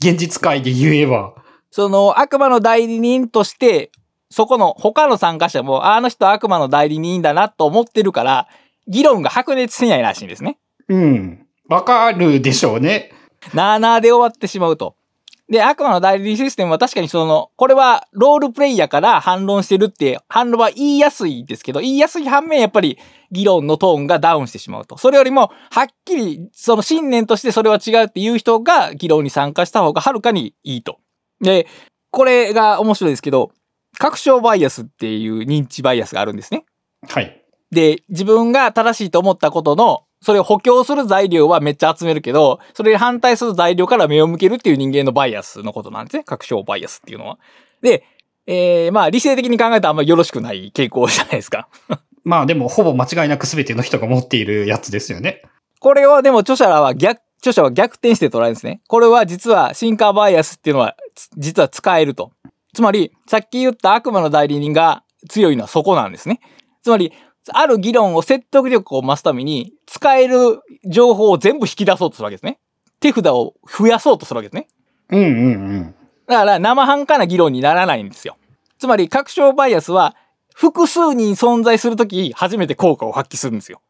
[0.00, 1.34] 現実界で言えば。
[1.70, 3.90] その悪魔の代理人として、
[4.30, 8.48] そこの他の参加者も、ああの人は悪魔の代理人だなと思ってるから、
[8.88, 10.58] 議論が白熱しないらしいんですね。
[10.88, 11.46] うん。
[11.68, 13.12] わかるでしょうね。
[13.54, 14.96] なあなあで終わってしまうと。
[15.48, 22.98] で、悪魔の代理人システムは確かにその、これはロールプレイヤーから反論してるって、反論は言いやすいですけど、言いやすい反面やっぱり
[23.30, 24.98] 議論のトーンがダウンしてしまうと。
[24.98, 30.98] それよりも、はっきりその信念としてそれは違うっていう人が議論に参加した方がはるかにいいと。
[31.40, 31.68] で、
[32.10, 33.52] これが面白いですけど、
[33.98, 36.64] 確証バイアスっていう認知バイアスがあるんですね。
[37.08, 37.42] はい。
[37.70, 46.24] で、自分が正しいと思ったことの、それを補強する材料はめっちゃ集めるけど、それに反対する材料から目を向けるっていう人間のバイアスのことなんですね。
[46.24, 47.38] 確証バイアスっていうのは。
[47.82, 48.04] で、
[48.46, 51.68] えー、まあ理性的に考えたらあんまりよろしくない傾向じゃないですか。
[52.24, 55.42] まあでも、ほぼ間違いなく全ての人が持っているやつですよね。
[55.78, 58.80] これをでも著者らは逆、著者は逆転して捉えるんですね。
[58.88, 62.32] これは実はシンカーバイアスっていうのはつ実は使えると。
[62.76, 66.40] つまり、さっき言った悪魔の代理人が強いのはそこなんですね。
[66.82, 67.10] つまり、
[67.54, 72.58] ある議論を説得力を増すために、使える情報を全部引き出そうとするわけですね。
[73.00, 74.68] 手札を増やそうとするわけですね。
[75.08, 75.94] うんうんうん。
[76.26, 78.36] だから生半可な議論にならないんですよ。
[78.78, 80.14] つまり、確証バイアスは、
[80.54, 83.80] 複数人存在するとき、初めて効果を発揮するんですよ。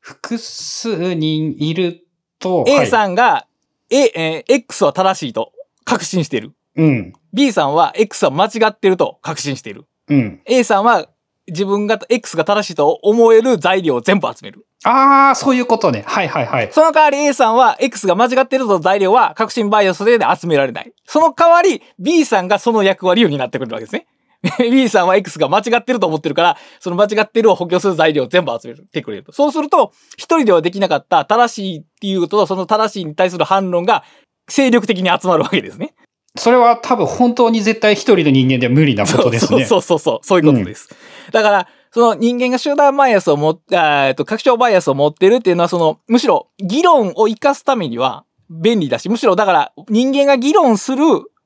[0.00, 2.04] 複数人いる
[2.40, 3.46] と、A はい、さんが、
[3.88, 5.52] A、えー X は正しいと
[5.84, 6.55] 確信している。
[6.76, 7.12] うん。
[7.32, 9.84] B さんは X は間違ってると確信している。
[10.08, 10.40] うん。
[10.46, 11.08] A さんは
[11.48, 14.66] 自分が X が正しいと思える材料を全部集める。
[14.84, 16.04] ああ、そういうことね。
[16.06, 16.72] はいはいはい。
[16.72, 20.92] その代わり A さんは X が間違ってると材料は確信バイアスで集められない。
[21.04, 24.06] その代わり B さんがその役割を担ってくれるわけですね。
[24.70, 29.32] B さんは X が間違ってると思ってるから、その間違ってるを補強する材料を全部集めてくれると。
[29.32, 34.04] そうすると、一人ではできなかった正しいっていうと、その正しいに対する反論が
[34.48, 35.94] 精力的に集まるわけですね。
[36.36, 39.64] それは多分本当に絶対一人の人間では無理なことですね。
[39.66, 40.88] そうそうそうそう、いうことです。
[41.32, 51.02] だから、その人間が集団バイアスを持っあーえっと、拡張バイアスを持ってるっていうのは、その、むしろ議論を活かすためには便利だし、むしろだから人間が議論する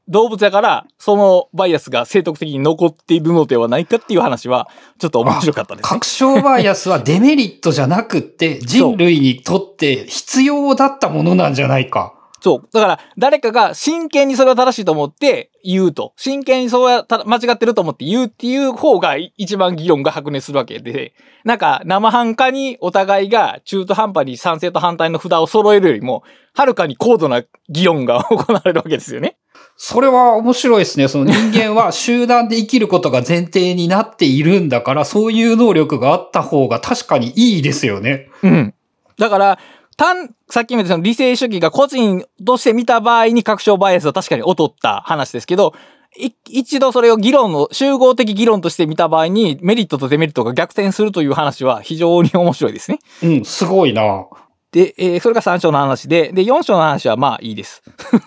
[0.09, 5.89] 動物だから、そのバイアスが正徳的に残っているのではないかっていう話は、ちょっと面白かったですね。
[5.89, 12.15] 確証バイアスはデメリットじゃなくって人類にとって必要だったものなんじゃないか。
[12.41, 12.69] そう。
[12.73, 16.15] だから、誰かが真剣にそれを正しいと思って言うと。
[16.17, 21.13] 真剣にそれはた間違ってると思って言うっていう方がい一番議論が白熱するわけで、
[21.45, 26.23] なんか生半可にお互いが中途半端に賛成と反対の札を揃えるよりも、
[26.55, 29.37] はるかに高度な議論が行われるわけですよね。
[29.77, 31.09] それは面白いですね。
[31.09, 38.29] その人間は集団で生きることが前提になっているんだから、そういう能力があった方が確かにいいですよね。
[38.43, 38.75] うん。
[39.19, 39.59] だから、
[40.01, 45.75] 単、さっきも言ったその理性主義が個人として見た場合に確証バイアスは確かに劣った話ですけど、
[46.17, 52.99] い一度それを議論の、集合的議論として見た場合にメリットとデメリットが逆転するという話は非常に面白いですね。
[53.23, 54.27] うん、すごいな。
[54.73, 57.83] で、えーそれが3章の話で、で、4章の話はまあいいです。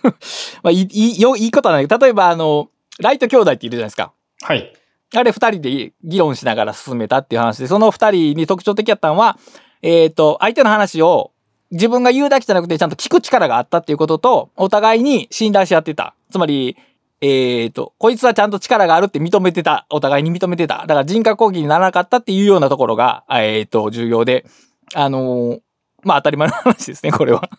[0.62, 1.88] まあいい、いい、よいいことはない。
[1.88, 4.14] 例えばあの、ライト兄弟っているじゃないですか。
[4.44, 4.72] はい。
[5.16, 9.40] あれ二人で議論しながら進めたっていう話で、その二人に特徴的やったのは、
[9.82, 11.33] えっ、と、相手の話を
[11.74, 16.16] 自分が言うだけじゃなくてちゃんと聞く力があったっていうことと、お互いに信頼し合ってた。
[16.32, 16.78] つまり、
[17.20, 19.88] えっ、と、こいつはちゃんと力があるって認めてた。
[19.90, 20.82] お互いに認めてた。
[20.82, 24.46] だから人格攻撃にならなかったっていうようなところが、えっ、と、重要で、
[24.94, 25.60] あのー
[26.04, 27.50] まあ当たり前の話ですね、これは。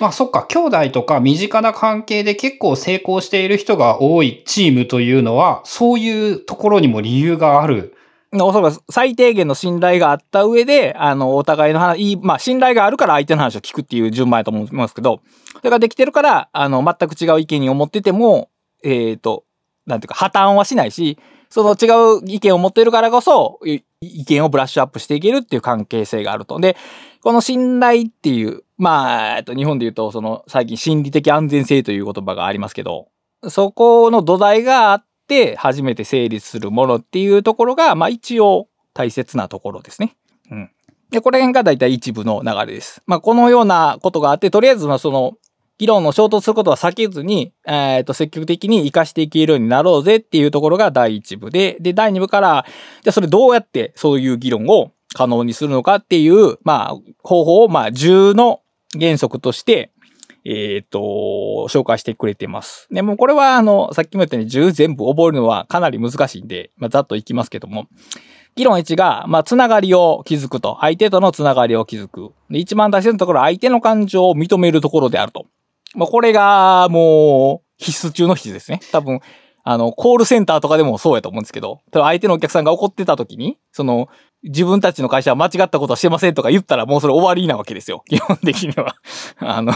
[0.00, 7.94] まあそっか、兄弟とか身近な関係で結構成功している人が多いチームというのは、そういうところにも理由がある。
[8.32, 15.20] おそらく最低限の信頼があった上で、あの、お互いの話、まあ信頼があるから相手の話を聞くっていう順番やと思いますけど、
[15.56, 18.48] それができてるから、あの、全く違う意見に思ってても、
[18.84, 19.44] えっ、ー、と、
[19.86, 21.90] なんていうか破綻はしないし、その違
[22.20, 26.60] う意見を持ってるからこそ、意見をブラッシュアップしていけるっていう関係性があると。
[26.60, 26.76] で、
[27.22, 33.08] この信頼っていう、まあ、えっと、日本で言うと、その、最近心理的安全性という言葉がありますけど、
[33.48, 40.16] そこの土台があってて、初めて成立するものっていうところが、まあ一応大切なところですね。
[40.50, 40.70] うん。
[41.10, 43.02] で、これが大体一部の流れです。
[43.06, 45.34] まあこのようなことがあって、とりあえず、まあその、
[45.78, 52.66] 議論の衝突することは避けずに、えっ、ー、と、積極的に活かしていけるようになろうぜっていうところが第一部で、で、第二部から、
[53.02, 58.60] じゃあそれどうやってそういう議論を可能にするのかっていう、まあ、方法を、まあ、10の
[58.98, 59.90] 原則として、
[60.44, 60.98] えっ、ー、と、
[61.68, 62.88] 紹介してくれてます。
[62.90, 67.88] でもこれは、あの、さっきも言ったように10全部覚えるのはかなり難しいんで、まあ、ざっといきますけども、
[68.56, 70.78] 議論1が、まあ、つながりを築くと。
[70.80, 72.32] 相手とのつながりを築く。
[72.50, 75.46] で、一番大切なところは相手の感情を認めるところであると。
[75.94, 78.80] まあ、これがもう必須中の必須ですね。
[78.92, 79.20] 多分、
[79.72, 84.08] あの、コールセンターとかでもそうやと思うんですけど、ただ相手のお客さんが怒ってた時に、その、
[84.42, 88.02] 自分たちの会社は間違ったことはしてませんとか言ったらもうそれ終わりなわけですよ。
[88.10, 88.96] 基本的には。
[89.38, 89.72] あの、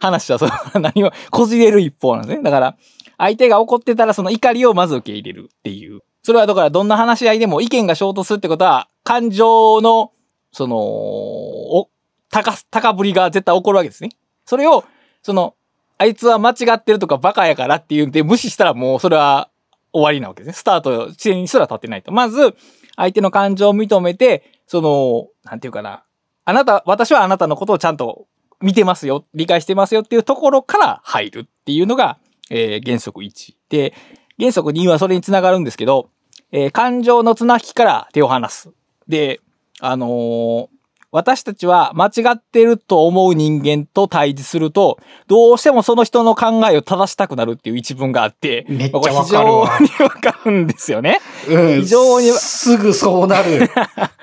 [0.00, 2.44] 話はそれは何をこじれる一方なんですね。
[2.44, 2.76] だから、
[3.18, 6.02] 相手が怒ってたらその怒りをまず受け入れるっていう。
[6.22, 10.12] それはだからどんな話し合いでも意見が衝突するってことは、感情の、
[10.52, 11.88] その、お、
[12.30, 14.10] 高、高ぶりが絶対起こるわけですね。
[14.44, 14.84] それを
[15.26, 15.56] その、
[15.98, 19.50] あいつは間違ってるとかバカやからっていうんで無視したらもうそれは
[19.92, 20.52] 終わりなわけですね。
[20.52, 22.12] スタート地点にすら立ってないと。
[22.12, 22.54] まず、
[22.96, 26.04] 相手の感情を認めて、その、なんていうかな。
[26.44, 28.26] あなた、私はあなたのことをちゃんと
[28.60, 32.18] 見てますよ、理解してますよっていうところから入るっていうのが、
[32.50, 33.54] えー、原則1。
[33.70, 33.94] で、
[34.38, 36.10] 原則2はそれにつながるんですけど、
[36.52, 38.70] えー、感情の綱引きから手を離す。
[39.08, 39.40] で、
[39.80, 40.68] あのー、
[41.16, 49.78] 私たちは間違ってると思う人間と対峙すると、どうしてもその人の考えを正したくなるっていう一文があって、めっちゃわかるわ。
[49.78, 51.20] 非常にわかるんですよね。
[51.48, 51.80] うん。
[51.80, 52.30] 非常に。
[52.32, 53.70] すぐそうなる。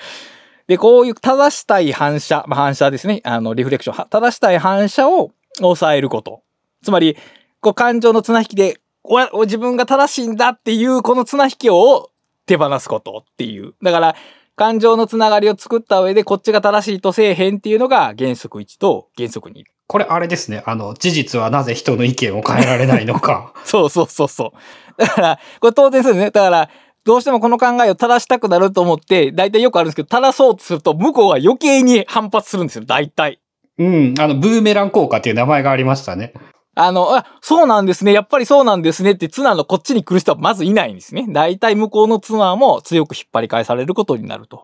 [0.68, 3.22] で、こういう正したい反射、まあ、反射ですね。
[3.24, 4.08] あの、リフレクション。
[4.08, 6.44] 正したい反射を抑えること。
[6.84, 7.18] つまり、
[7.60, 8.78] こう感情の綱引きで、
[9.46, 12.12] 自分が正しいんだっていうこの綱引きを
[12.46, 13.74] 手放すことっていう。
[13.82, 14.16] だから、
[14.56, 19.64] 感情のつながりを作った上でこっちが正しいとせえへんっていうのが原則1と原則2。
[19.88, 20.64] これあれですね。
[20.66, 23.54] あの、事実はなぜ人の意見を変えられないのか。
[23.66, 24.54] そうそうそうそ
[24.98, 25.02] う。
[25.02, 26.32] だから、これ当然ですね。
[26.32, 26.70] だから、
[27.04, 32.86] どうしてもこの考えを正したくなると思って、大体よくあるんですけど、正そうとすると向こうが余計に反発するんですよ。
[32.86, 33.40] 大体。
[33.78, 34.14] うん。
[34.20, 36.34] あの、ブーメラン効果っていう名前がありましたね。
[36.76, 38.14] あの、あ、そうなんですね。
[38.14, 41.26] やっぱりそうなんですねって綱のこっちに来る人はまずいないんですね。
[41.30, 44.64] 大体向こうの綱も強く引っ張り返されることになると。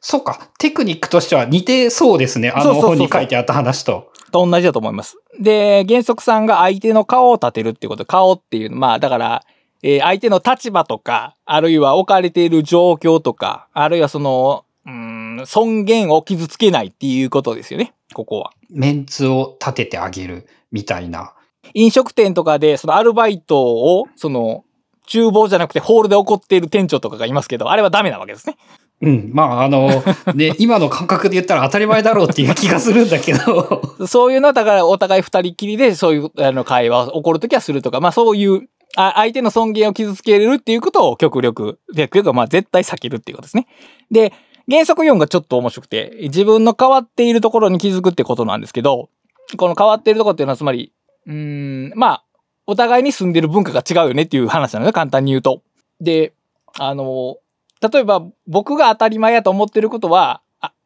[0.00, 0.48] そうか。
[0.58, 2.50] テクニックとしては似てそうですね。
[2.50, 4.12] あの本に書いてあった話と。
[4.32, 5.16] と同じだと思います。
[5.40, 9.44] で、原則さんが相手の顔を立てるっていうこと、顔っていう、まあだから、
[9.82, 17.94] えー、相手の立場とか、あるいは置かれている状況とか、あるいはその、うん、尊厳を傷つけないっていうことですよね。
[18.12, 18.52] ここは。
[18.70, 21.34] メンツを立ててあげるみたいな。
[21.72, 24.64] 飲食店とかで、そのアルバイトを、その、
[25.06, 28.56] 厨房じゃなくてホールで怒っている店長とかがいますけど、あれはダメなわけですね。
[29.02, 29.30] うん。
[29.32, 30.02] まあ、あの、
[30.34, 33.82] ね、 今の感覚で言ったら当たり前だろうっていう気がするんだけど。
[34.06, 43.66] そういうのは、だからお互い二人きりでそういうあの会話起こるときはするとか、まあそういう、あ相手の尊厳を傷つけるっていうことを極力、極力、まあ絶対避けるっていうことですね。
[44.10, 44.32] で、
[44.70, 49.10] 原則4がちょっと面白くて、自分の変わっているところに気づくってことなんですけど、
[49.56, 50.92] この変わっているところっていうのはつまり、
[51.26, 52.24] うん、まあ、
[52.66, 55.62] お互いに住んでる文化が違うよねっていう話なのね、簡単に言うと。
[56.00, 56.34] で、
[56.78, 57.36] あの、
[57.80, 60.40] 例えば僕が当たり前やと思ってることは、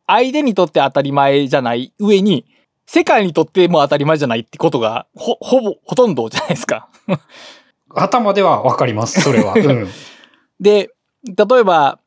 [0.07, 2.47] 相手にとって当たり前じゃない上に、
[2.87, 6.89] 世界にとっても当たり前じゃないってことが、ほ、ほぼ、ほとんどじゃないですか。
[7.95, 9.55] 頭ではわかります、それは。
[9.55, 9.89] うん、
[10.59, 10.91] で、
[11.25, 12.01] 例えば、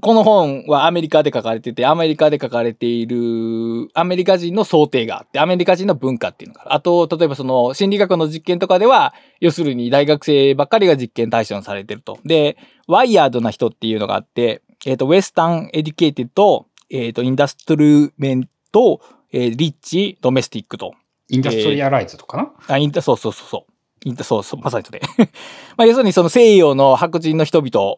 [0.00, 6.74] この本はアメリカで書かれてて、アメリカで書かれているアメリカ人の想定があって、アメリカ人の文化っていうのがある。
[6.74, 12.18] あと、例えばその心理学の実験とかでは、要するに大学生ばっかりが実験対象にされてると。
[12.24, 12.56] で、
[12.88, 20.94] ワイヤードな人っていうのがあって、えっ、ー、と、ウェスタンエデュケイティと、えっ、ー、と、インダストルメント、えー、リッチ、ドメスティックと。
[21.28, 24.08] インダストリアライズとかな、あ、インダ、そうそうそうそう。
[24.08, 25.00] インダ、そうそう、まさにそれ。
[25.76, 27.96] まあ、要するにその西洋の白人の人々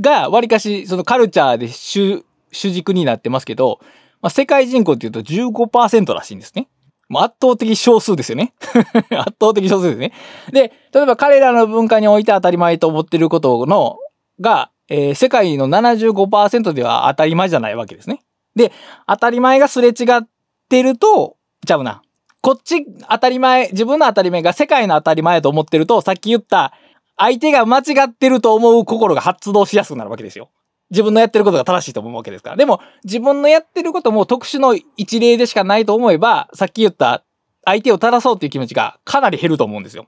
[0.00, 3.80] が、わりかし、そのカルチャーで主、主軸になってますけど、
[4.22, 6.68] まあ、世界人口っていうと15%らしいんですね。
[7.14, 8.54] 圧倒的少数ですよね。
[9.16, 10.12] 圧倒的少数ですね。
[10.52, 13.98] で、例えば彼らの文化において当たり前と思ってることの、
[14.40, 18.22] が、えー世界の75%では当たり前じゃないわけですね。
[18.54, 18.72] で、
[19.06, 20.26] 当たり前がすれ違っ
[20.68, 22.02] てると、ちゃうな。
[22.40, 26.72] こっち当たり前、自分の当たり前が世界の当たり前と思ってると、さっき言った、
[27.16, 30.50] 相手が間違ってると思う心が発動しやすくなるわけですよ。
[30.90, 32.56] 自分のやってることが正しいと思うわけですから。
[32.56, 37.24] でも、自分のやってることも特殊の一例でしかないと思えば、さっき言った
[37.64, 40.06] 相手を正そうっていう気持ちがかなり減ると思うんですよ。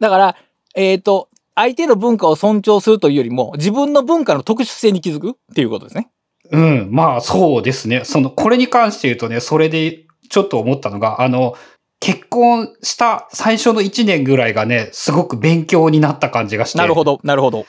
[0.00, 0.36] だから、
[0.74, 6.10] えっ、と、相手の文化を尊重するというよりも、自分の文化の特殊性に気づくっていうことですね。
[6.50, 8.04] うん、まあそうですね。
[8.04, 11.54] その、これに関して言うとね、それでちょっと思ったのが、あの、
[12.02, 16.78] 結婚した最初の1年ぐらいがね、すごく勉強になった感じがして。
[16.78, 17.64] なるほど、なるほど。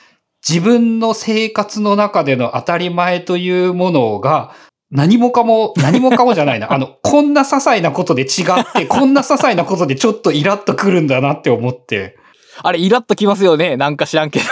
[0.46, 4.52] 自分の生活の中での当たり前というものが、
[4.90, 6.70] 何もかも、何もかもじゃないな。
[6.74, 12.16] あの、こんな些細なことで違って、こんな些細なことでちょっとイラッとくるんだなって思って。
[12.62, 13.76] あれ、イラッときますよね。
[13.76, 14.44] なんか知らんけど。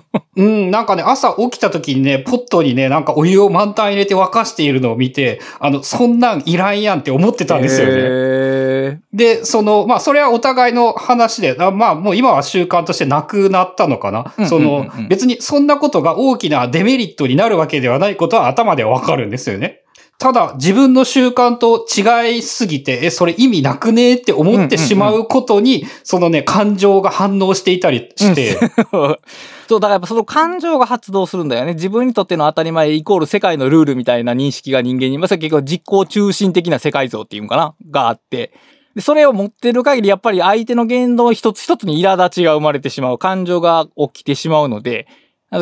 [0.36, 7.92] うん、なんかね、朝起きた時にね、ポットにね、なんかお湯を満タン入れて沸かしているのを見て、あの、そんなんいらんやんって思ってたんですよね。
[7.96, 14.32] へで、その、まあ、それはお互いの話で、あまあ、もう今は習慣としてなくなったのかな。
[14.46, 19.82] その、別にそんなことが大きなデメリットになるわけではないことは頭ではわかるんですよね。
[20.20, 29.16] ただ、自分の習慣と違いすぎて、え、それ意味なくねって思ってしまうことに、そのね、感情が反応していたりして、ー
[29.66, 31.72] そう、だからやっぱその感情が発動するんだよね。
[31.72, 37.74] 自分にとっての当たり前イコール世界のルールみたいな認識が人間に、まあ、それ結構実行中心的な世界像っていうのかな？
[37.90, 38.52] があって。
[38.94, 45.06] で、それを持ってる限り、やっぱり相手の言動一つ一つに苛立ちが生まれてしまう、感情が起きてしまうので、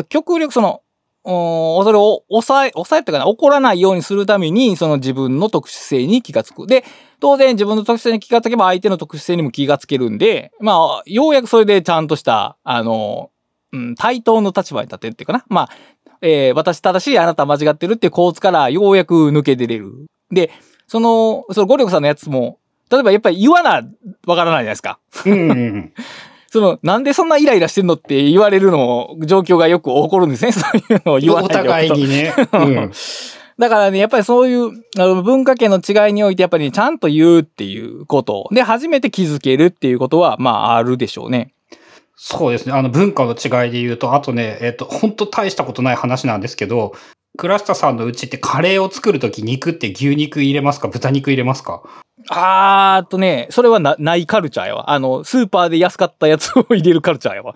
[0.09, 0.81] 極力その、
[1.25, 6.67] うーんそれを抑え、抑えってかな、怒らないようにするために、その自分の特殊性に気がつく。
[6.67, 6.83] で、
[7.19, 13.31] 当然自分の特殊性に気がつけば相手の特殊性にも気がつけるんで、まあ、ようやくそれでちゃんとした、あの、
[13.71, 15.45] うん、対等の立場に立てるっていうかな。
[15.49, 15.69] まあ、
[16.21, 20.05] えー私正しい、あなた間違ってるっていう構図からようやく抜け出れる。
[20.31, 20.51] で、
[20.87, 22.59] その、そのゴリョクさんのやつも、
[22.89, 23.83] 例えばやっぱり言わな、
[24.25, 24.99] わからないじゃないですか。
[25.25, 25.93] うんうん。
[26.51, 30.51] その、なんでそんなイライラしてんのって言われるの、状況がよく起こるんですね。
[30.53, 32.33] そういうのを言わないお互いにね。
[32.53, 32.91] うん。
[33.59, 41.53] だからね、やっぱりそういうあの文化圏の違いにおいて、やっぱり、ね、ちゃんと言うっていうことで、初めて気づけるっていうことは、まあ、あるでしょうね。
[42.15, 42.73] そうですね。
[42.73, 46.93] あの文化の違いで言うと、あとね、えっ、と、本当大したことない話なんですけど、
[47.37, 50.87] 倉下さんのうちってカレーを作るとき肉って牛肉入れますか？
[50.89, 51.81] 豚肉入れますか？
[52.27, 54.91] あーっとね、それはなないカルチャーやわ。
[54.91, 57.55] あの、スーパーで安かったやつを入れるカルチャーやわ。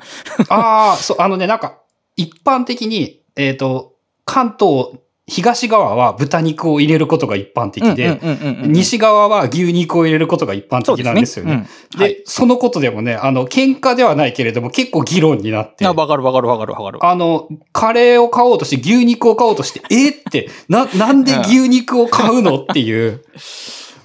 [0.49, 1.79] ああ、そう、あのね、なんか、
[2.15, 3.95] 一般的に、えっ、と、
[4.25, 8.19] 関東、東側は豚肉を入れることが一般的で、
[8.67, 11.53] 西側は牛肉を入れることが一般的なんですよね。
[11.53, 11.63] うん
[11.97, 15.85] で、はいそのことでもね、あの、喧嘩ではないけれども、結構議論になって。
[15.85, 16.99] あわかるわかるわかるわかる。
[17.05, 23.23] あの、カレーを買おうとして、牛肉を買おうとして、えって、な、なんで牛肉を買うのっていう。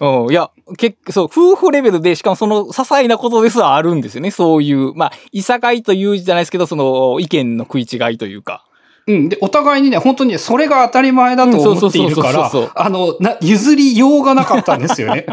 [0.00, 4.30] うん、いや、結構、そう、夫婦レベルで、しかもその、些細なことですらあるんですよね。
[4.30, 8.64] そういう、まあ、いさかいという字じゃないですけど、その、意見の食い違いというか。
[9.08, 9.28] うん。
[9.28, 15.26] で、お互いにね、本当にねそれが当たり前だと思っているからあの、な、譲りようがなかったんですよね。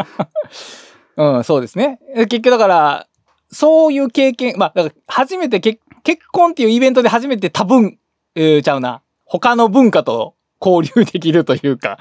[1.17, 1.99] うん、そうですね。
[2.15, 3.07] え結局だから、
[3.51, 7.97] そういう経験、まあ、だから初めて結結婚っていうイベントで初めて多分、
[8.35, 9.01] えーちゃうな。
[9.25, 11.97] 他の文化と交流できるというか。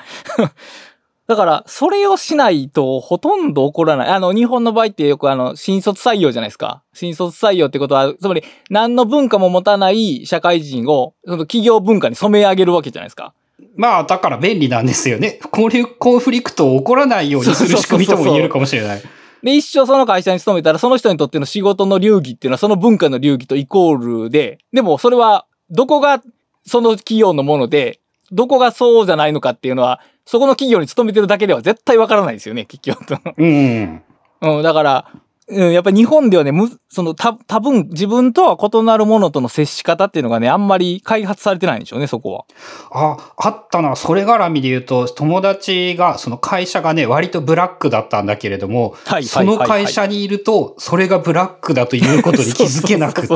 [1.26, 4.08] だから、それをしないとほとんど起こらない。
[4.10, 6.82] あの、日本の場合ってよくあの、新卒採用じゃないですか。
[6.92, 13.32] 新卒採用ってことは、つまり、何の文化も持たない社会人を、その企業文化に染め上げるわけじゃないですか。
[13.76, 15.40] まあ、だから便利なんですよね。
[15.50, 19.02] こういうコンフリクトを起こらないようにする仕組みとも言えるかもしれない。
[19.42, 26.22] で、一生その会社に勤めたら、その人にとっての仕事の流儀っていうのは、その文化の流儀とイコールで、でもそれは、どこが
[26.66, 28.00] その企業のもので、
[28.32, 33.18] どこがそうじゃないのかっていうのは、そこの企業に勤めてるだけでは絶対わからないですよね、結局。
[33.36, 34.02] うん。
[34.40, 35.12] うん、だから、
[35.46, 42.44] うん、やっぱり日本ではね、む、その、た、多分自分とは異なるものとの接し方っていうのがね、あんまり開発されてないんでしょうね、そこは。
[42.90, 43.94] あ、あったな。
[43.94, 53.28] それ絡みで言うと、友達が、その会社がね、割とブラックだったんだけれども、はいその会社にいると、それがブラックだということに気づけなく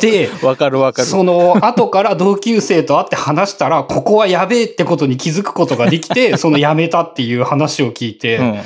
[0.00, 1.08] て、 わかるわかる。
[1.08, 8.60] その後から同級生と会って話したら、ここはやべえってことに気づくことができて、 その辞めたっていう話を聞いて、うん。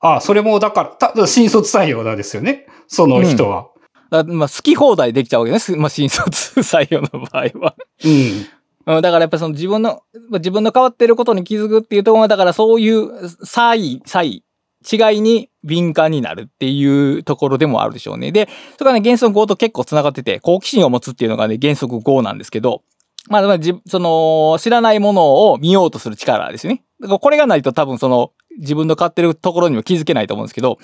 [0.00, 2.66] あ、それもだから、た新卒採用なんですよね。
[2.88, 3.68] その人は。
[4.10, 5.58] だまあ、好き放題できちゃうわけね。
[5.58, 7.74] すまあ、新卒採用の場合は。
[8.04, 8.96] うん。
[8.96, 14.42] うん、だからやっぱその自分の、自分の変わってることに気づくっていうところは、だからそういう差異、差異、
[14.90, 18.32] 違いに敏感になるっていうところでもあるでしょうね。
[18.32, 18.48] で、
[18.78, 22.82] それがね、原則5と結構繋がってて、好奇心を持つっていうのがね、原則5なんですけど、
[23.28, 26.82] まあ、じその、知らないものを見ようとする力ですね。
[27.20, 30.78] これがないと多分その、自分の買ってるところにも気づけないと思うんですけど、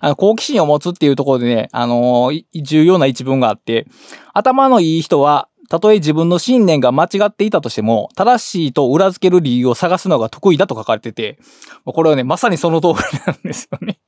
[0.00, 3.86] あの、好奇心を持つっていうところでね、あのー、重要な一文があって、
[4.34, 11.38] 頭のいい人はたとえ自分の信念が間違っていたとしても、正しいと裏付ける理由を探すのが得意だと書かれてて、
[11.84, 12.94] これはね、まさにその通り
[13.26, 13.98] なんですよね。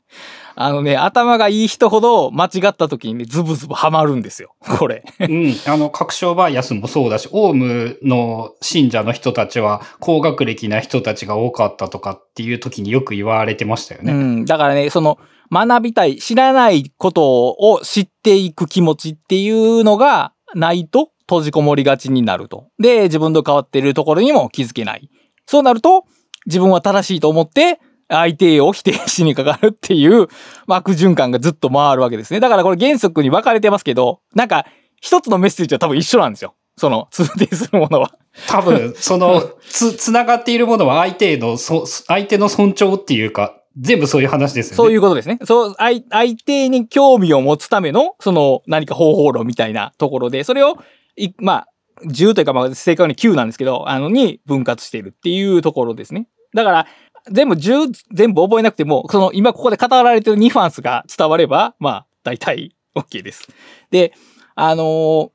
[0.60, 4.56] あのね、頭がいい人ほど間違った時にね、ズブズブハマるんですよ。
[4.78, 5.04] これ。
[5.20, 5.54] うん。
[5.68, 14.12] あの、確証バイアスもそうだし、オウムの信者の人たちは、高学歴な人たちが多かったとかっていう時によく言われてましたよね。
[14.12, 14.44] うん。
[14.46, 15.18] だからね、その、
[15.52, 22.66] 学びたい、知らないことを知っていく気持ちっていうのがないと、閉じこもりがちになると。
[22.80, 25.08] で、自分と変わっているところにも気づけない。
[25.46, 26.04] そうなると、
[26.46, 27.78] 自分は正しいと思って、
[28.08, 30.28] 相手を否定しにかかるっていう、
[30.66, 32.40] 悪循環がずっと回るわけですね。
[32.40, 34.66] だからこれ原則に分かれてますけど、なんか、
[35.00, 36.54] 一つのメッセージは多分一緒なんですよ。
[36.76, 38.12] その、通底するものは。
[38.46, 44.76] 多分、 その、つ、つながっているものは相手の、そ、相手の尊重っていうか、全部そういう話ですよね。
[44.76, 45.38] そういうことですね。
[45.44, 50.76] そう、相、相手に興味を持つための、その、何か方法論みたいなところで、それを
[51.16, 51.68] い、まあ、
[52.06, 56.28] 10というか、まあ、正確に9なんですけど、あの、に分割しているっていうところですね。
[56.54, 56.86] だから、
[57.30, 63.48] 全部10、全部覚えなくても、その、今ここで語られてるニファンスが伝われば、まあ、大体 OK です。
[63.90, 64.12] で、
[64.54, 65.30] あのー、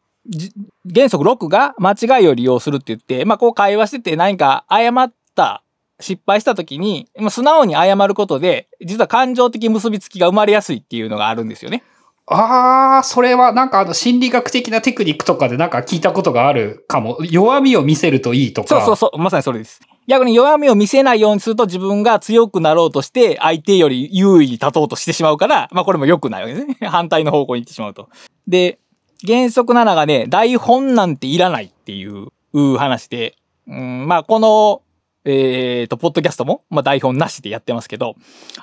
[0.94, 5.64] 原則6が間違いを利用するって言って、まあ、こう会話してて何か誤った、
[6.00, 11.84] 失敗した時に、まあ、素直に謝ることで、実は感情的結びつきが生まれやすいっていうのがあるんですよね。
[12.26, 17.18] ああ、それはなんかあの心理学的なテクニックとかでなんか聞いたことがあるかも。
[17.30, 18.68] 弱みを見せるといいとか。
[18.68, 19.82] そうそうそう、まさにそれです。
[20.08, 26.78] 逆に弱みを見せないようにすると自分が強くなろうとして相手より優位に立とうとしてしまうから、まあこれも良くないわけですね。
[26.88, 28.10] 反対の方向に行ってしまうと。
[28.48, 28.80] で、
[29.26, 32.28] 原則7がね、台本なんていらないっていう
[32.78, 33.36] 話で、
[33.68, 34.82] うん、まあこの、
[35.26, 38.16] えっ、ー、と、ポッドキャストも、まあ台本なしでやってますけど、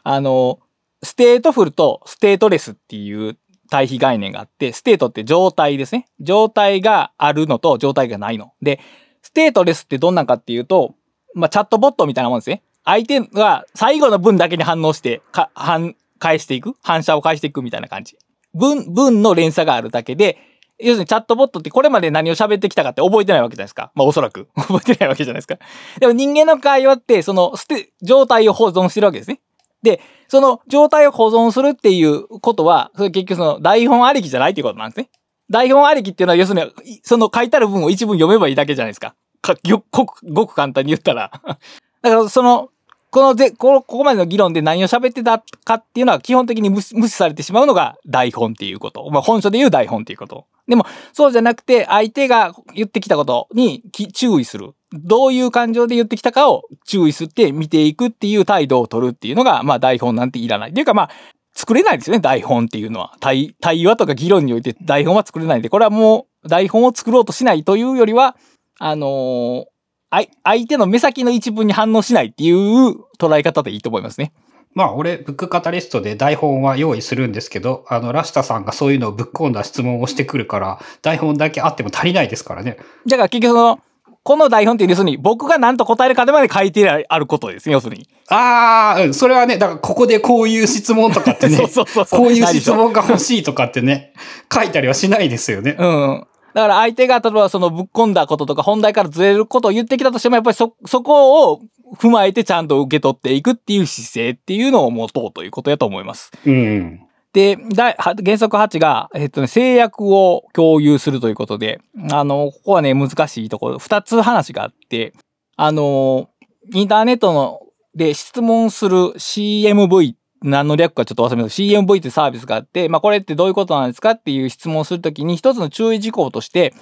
[0.02, 0.58] あの、
[1.02, 3.38] stateful と stateless っていう
[3.70, 6.06] 対比概念があって、 state って状態ですね。
[6.20, 8.52] 状態があるのと状態がないの。
[8.60, 8.80] で、
[9.22, 10.94] stateless ってどんなんかっていうと、
[11.34, 12.62] まあ、チャットボットみたいなもんですね。
[12.84, 16.74] 相手が最後の文だけに反応して、か、反、返していく？
[16.82, 18.16] 反射を返していくみたいな感じ。
[18.54, 20.38] 文、文の連鎖があるだけで、
[20.78, 23.92] 要するにチャットボットってこれまで何を喋ってきたかって覚えてないわけじゃないですか。
[23.94, 24.48] まあおそらく。
[24.56, 25.58] 覚えてないわけじゃないですか。
[25.98, 29.40] でも人間の会話って、その、捨て、状態を保存してるわけですね。
[29.82, 35.10] で、その状態を保存するっていうことは、それ結局その台本ありきじゃないっていうことなんですね。
[35.50, 39.14] 台本ありきっていうのは、要するに、その書いてある文を一文読めばいいだけじゃないですか。
[39.40, 41.30] かよ、ごく、ごく簡単に言ったら。
[42.02, 42.70] だからその、
[43.10, 49.10] このぜ、こここまでの議論で何を喋ってたかっていうのは基本的に無視されてしまうのが台本っていうこと。
[49.10, 50.46] まあ本書で言う台本っていうこと。
[50.68, 53.82] でも、そうじゃなくて相手が言ってきたことに
[54.12, 54.74] 注意する。
[54.92, 60.70] どういう感情で言ってきたかを注意して見ていくっていう態度を取るっていうのが、まあ台本なんていらない。
[60.70, 61.10] っていうかまあ、
[61.52, 63.16] 作れないですよね、台本っていうのは。
[63.18, 68.36] 対、対話とか議論において台本は作れないんで、これはもう台本を作ろうとしないというよりは、
[68.80, 74.32] あのー、相手の目先の一文に反応しないっていう捉え方でいいと思いますね。
[74.72, 82.78] まあ、俺、ブックカタリストで台本は用意するんですけど、あの、ラシタさんがそういうのをぶっ込んだ質問をしてくるから、台本だけあっても足りないですからね。
[83.06, 83.80] だから結局その、
[84.22, 88.08] この台本って要するに僕が何と答えるかでまで書いてあることですね、要するに。
[88.28, 94.12] ああ、うん、それはね、だからここでこういう質問とかってね、 そうそうそうこういう質問が欲しいとかってね、
[94.52, 95.76] 書いたりはしないですよね。
[95.78, 96.26] うん。
[96.54, 101.60] だから相手が例えばそのぶっ込んだこととか本題からずれることを言ってきたとしてもやっぱりそ、そこを
[101.96, 106.30] 踏まえてちゃんと受け取っていくっていう姿勢っていうのを持とうということやと思います。
[106.44, 107.00] うん。
[107.32, 111.80] で、原則8が、えっとね、制約を共有するということで、
[112.10, 115.12] あの、ここはね、難しいところ、二つ話があって、
[115.56, 116.28] あの、
[116.74, 117.60] インターネットの
[117.94, 121.78] で質問する CMV 何の略かちょっと忘れました。
[121.78, 126.74] CMV ってサービスがあって、まあこれってどういうことなんですかっていう質問をするときに一つの注意事項として、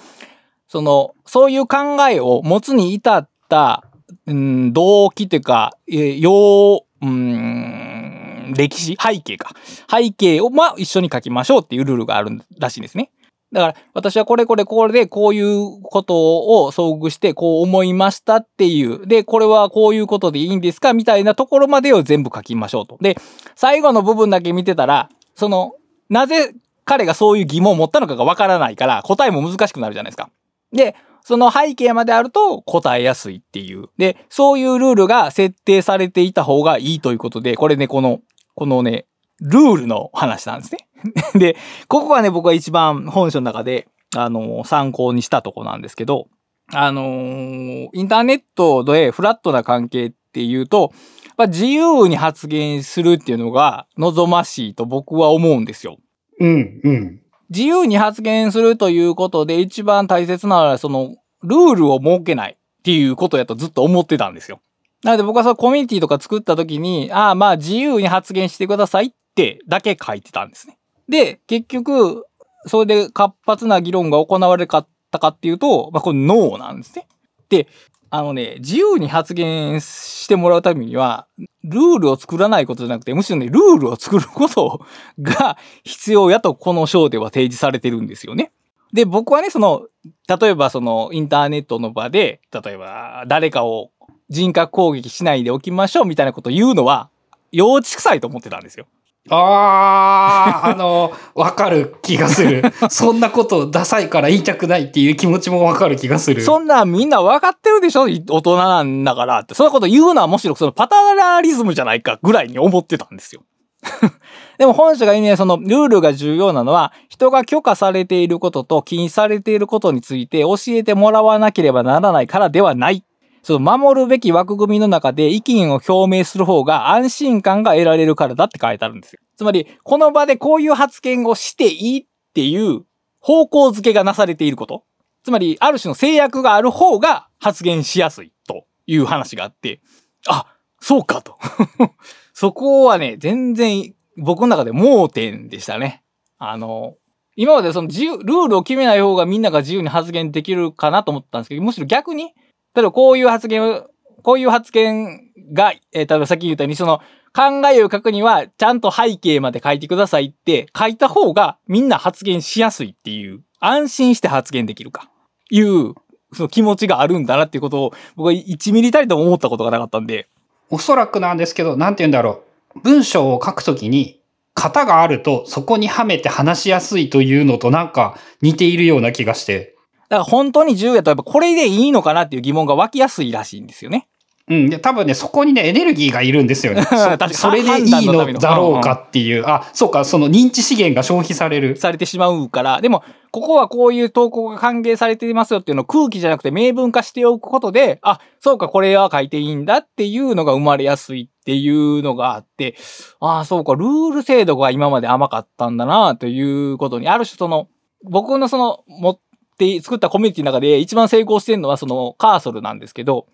[0.67, 1.77] その、そういう考
[2.09, 3.85] えを持つに至った、
[4.27, 9.51] うん、動機というか、え要、うん、歴史背景か。
[9.89, 13.11] 背景を、まあ、一緒に書きましょうっていうルールがあるらしいんですね。
[13.51, 19.07] だから、私はこれこれこれでこういうことを遭遇してこう思いましたっていう。
[19.07, 22.97] で、これはこういうことでいいんですかみたいなところまでを全部書きましょうと。
[23.01, 23.17] で、
[23.55, 25.73] 最後の部分だけ見てたら、その、
[26.09, 26.53] なぜ
[26.85, 30.29] 彼がそういう疑問を持ったのかがわからないから、答えも難しくなるじゃないですか。
[30.71, 33.89] で、その背景まであると答えやすいっていう。
[33.97, 38.21] で、そういうルールが設定されていた方がいいということで、これね、この、
[38.55, 39.05] このね、
[39.41, 40.87] ルールの話なんですね。
[41.37, 41.55] で、
[41.87, 46.27] ここがね、僕は一番本書の中で、あの、参考にしたとこなんですけど、
[46.71, 50.93] あのーインターネットでフラットな関係っていうと、
[51.37, 55.97] まあ、自由に発言するっていうのが望ましいと僕は思うんですよ。
[56.39, 57.21] うん、うん。
[57.49, 64.61] 自由に発言するということで一番大切なのはそのルールを設けないっていうことやとずっと思ってたんですよ。
[65.03, 70.77] なので僕はそのコミュニティとか作った時に、ああまあ自由に発言してくださいってだけ書いてたんですね。
[71.09, 72.25] で、結局、
[72.65, 77.07] それで活発な議論が行われかったかっていうと、まあこれノーなんですね。
[77.49, 77.67] で、
[78.11, 81.27] あのね、自由に発言してもらうためには、
[81.63, 84.81] ルールを作らないことじゃなくて、むしろね、ルールを作ること
[85.21, 88.51] が必要やとこの章では提示されてるんですよね。
[88.93, 89.87] で、僕はね、その、
[90.27, 93.91] 例えばそのインターネットの場で、例えば誰かを
[94.29, 97.09] 人格攻撃しないでおきましょうみたいなことを言うのは、
[97.51, 98.87] 幼稚臭いと思ってたんですよ。
[99.29, 102.63] ああ、あの、わかる気がする。
[102.89, 106.41] そんなことダサいから言いたくないっていう気持ちもわかる気がする。
[106.41, 108.03] そんなんみんな分かってるでしょ？
[108.05, 109.53] 大人なんだからって。
[109.53, 113.41] そんなこと言うのはむしろそのパタナリズムじゃないかぐらいに思ってたんですよ。
[114.57, 123.03] でも本書が言うにはそのルールが重要なのは人が許可されていることと禁止されていることについて教えてもらわなければならないからではない。
[123.41, 129.19] その守るべき枠組みの中で意見を表明する方が安心感が得られるからだって書いてあるんですよ。
[129.37, 132.83] つまり、この場でこういう発言をしていいっていう
[133.19, 134.83] 方向づけがなされていること。
[135.23, 139.81] つまり、ある種の制約がある方が発言しやすいという話があって、
[140.27, 140.45] あ、
[140.81, 141.37] そうかと。
[142.33, 146.03] そこはね、全然僕の中で盲点でしたね。
[146.37, 146.95] あの、
[147.35, 152.33] 今までその自由、ルールを決めない方がみんなが自由に発言できるかなと思ったんですけど、むしろ逆に、
[152.75, 153.89] 例えばこういう発言を、
[154.23, 157.01] こういう発言が、えー例えばさっき言ったように、その
[157.33, 165.09] 考えを書くにはちゃんと背景まで書いてくださいって書いた方がみんな発言しやすいっていう、安心して発言できるか、
[165.49, 165.93] いう、
[166.33, 170.27] その気持ちがあるんだなっていうことを僕は1ミリたりとも思ったことがなかったんで、
[170.69, 172.43] おそらくなんですけど、なんて言うんだろ
[172.75, 172.79] う。
[172.81, 174.21] 文章を書くときに、
[174.53, 179.75] 型があると、そこにはめて話しやすいというのとなんか似ているような気がして。
[180.09, 184.07] だから本当に自由やとやっぱこれでいいのかなっていう疑問が湧きやすいらしいんですよね。
[184.49, 184.69] うん。
[184.69, 186.81] で、多分ね、そこにね、エネルギーがいるんですよね。
[186.89, 189.43] 確かにそそれでいいのだろうかっていう。
[189.45, 191.77] あ、そうか、その認知資源が消費される。
[191.77, 202.75] されてしまうから、でも、ここはこういう投稿が歓迎されていますよっていうのを空気じゃなくて明文化しておくことで、あ、そうか、これは書いていいんだっていうのが生まれやすいっていうのがあって、
[203.19, 207.67] ああ、そうか、ルール制度が今まで甘かったんだなということに、ある種その、
[208.03, 209.19] 僕のその、持
[209.65, 213.27] って、作ったコミュニティの中で一番成功してるのはそのカーソルなんですけど、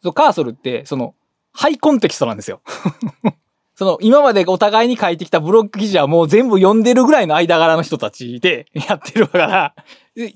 [0.00, 1.14] そのカーソルって、その、
[1.52, 2.62] ハイコンテキストなんですよ。
[3.74, 9.74] その、今までお互いに書いてきたブロック記事はもう全部読んでるぐらいの間柄の人たちで やってるから、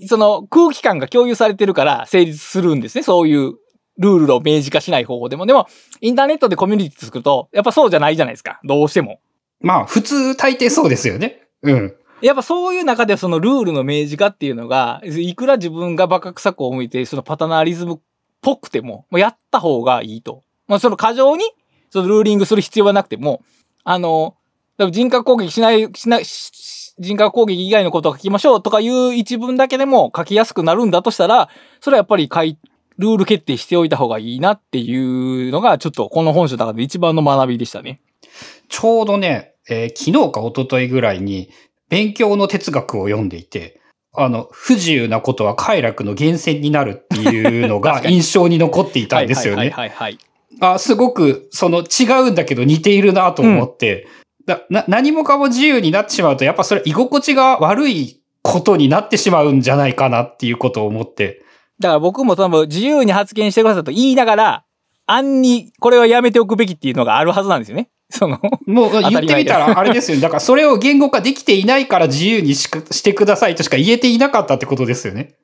[0.08, 3.02] その空気感が共有されてるから成立するんですね。
[3.02, 3.54] そういう
[3.98, 5.46] ルールを明示化しない方法でも。
[5.46, 5.66] でも、
[6.00, 8.60] インターネットでコミュニティ作ると、やっぱそうじゃないじゃないですか。
[8.64, 9.20] どうしても。
[9.60, 11.42] まあ、普通大抵そうですよね。
[11.62, 11.94] うん。
[12.22, 17.98] やっぱそういう中でそのルールの明示化っていうのが、いくら自分がバカ臭く思いて、そのパタナリズムっ
[18.40, 20.42] ぽくても、やった方がいいと。
[20.68, 21.44] まあその過剰に、
[21.90, 23.42] そのルーリングする必要はなくても、
[23.84, 24.36] あの、
[24.90, 31.48] 人格攻撃しない、しない、人格攻撃以外のことを書きましょうとかいう一文だけでも書きやすくなるんだとしたら、
[31.80, 32.40] それはやっぱり書、
[32.98, 38.00] ルール決定しておいた方がいいなっていうのが、ちょっとこの本書の中で一番の学びでしたね。
[38.68, 41.50] ちょうどね、えー昨日か一昨日ぐらいに、
[41.92, 43.78] 勉強の哲学を読んでいて、
[44.14, 49.58] あの、不自由なことは快楽の源泉になるっていうのが 印象に残っていたんですよね。
[49.58, 50.18] はいはいはいはい。
[50.60, 54.06] あ、すごく、その違うんだけど似ているなと思って、
[54.46, 61.42] だな何もかも自由になってしまうと、やっぱそれ居心地が悪いことになってしまうんじゃないかなっていうことを思って。
[61.78, 64.64] だから僕も多分自由に発言してくださいと言いながら、
[65.06, 67.90] 暗にこれはやめておくべきっていうのがあるはずなんですよね。
[68.12, 70.22] その、もう言ってみたらあれですよね。
[70.22, 75.36] だからそれを言語化できていないから自由にしくしてくださいとしか言えていなかったってことですよね。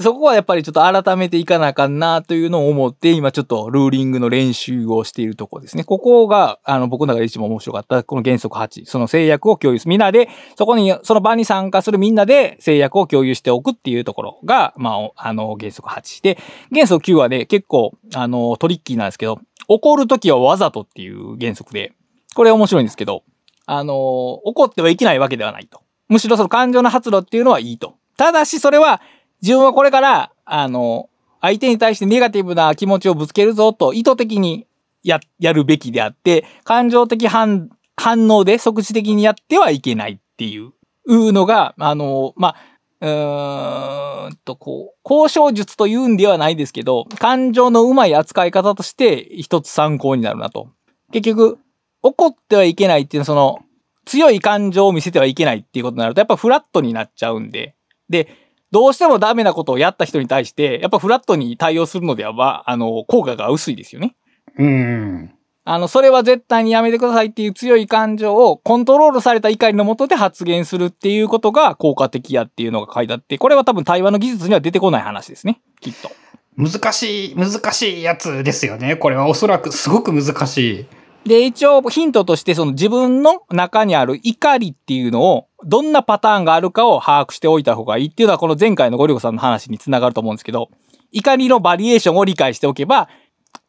[0.00, 5.84] そこはやっぱりちょっと改めていかなあかんなというのを思って、今ちょっとルーリングの練習をしているところですね。
[5.84, 8.84] ここが、あの、僕の中で一番面白かった、この原則8。
[8.84, 9.90] その制約を共有する。
[9.90, 16.22] みんなで、そこに、その場に参加するみんなで制約を共有しておくっていうところが、まあ、おあの、原則8。
[16.22, 16.38] で、
[16.72, 21.92] 原則9はね、結構、あの、トリッキーなんですけど、怒るときはわざとっていう原則で、
[22.34, 23.24] これ面白いんですけど、
[23.66, 25.80] あの、怒ってはいけないわけではないと。
[26.08, 27.94] むしろその感情の発露っていうのはいいと。
[28.16, 29.00] ただしそれは
[29.42, 31.08] 自分はこれから、あの、
[31.40, 34.66] 相手に対してネガティブな気持ちをぶつけるぞと意図的に
[35.02, 40.72] や、やるべきであって、感情的反、反応で即時的にやってはいけないっていう
[41.06, 42.56] のが、あの、まあ、
[43.00, 50.68] うーんと、こう、交渉術というんではないですけど、感情のうまい扱い方として一つ参考になるなと。
[51.12, 51.58] 結局、
[52.02, 53.58] 怒ってはいけないっていうのはその、
[54.06, 57.74] 強い感情を見せてはいけないっていうことになると、やっぱフラットになっちゃうんで。
[58.08, 58.28] で、
[58.70, 64.16] どうしてもダメなことをやった人に対して、やっぱフラットに対応するのでは、まあ、あの、効果が薄いですよね。
[64.58, 65.35] うん。
[65.68, 75.60] あの、それは絶対にやめてくださいっていう強い感情をコントロールされた怒りのもとで発言するっていうことが効果的やっていうのが書いてあって、これは多分対話の技術には出てこない話ですね。
[75.80, 76.08] きっと。
[76.56, 78.94] 難しい、難しいやつですよね。
[78.94, 80.86] これはおそらくすごく難し
[81.24, 81.28] い。
[81.28, 90.70] で、一応ヒントとしてその自分の中にある怒りっていうのをどんなパターンがあるかを把握しておいた方がいいっていうのはこの前回のゴリゴさんの話につながると思うんですけど、
[91.10, 93.08] 怒りのバリエーションを理解しておけば、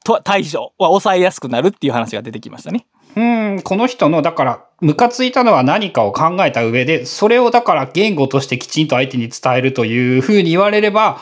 [0.08, 2.88] と対処は抑えやすくなるっていう話が出てきましたね。
[3.16, 11.20] うん、この人の、だから、ムカついたのは何かを考えた上で、それをだから言語としてきちんと相手に伝えるというふうに言われれば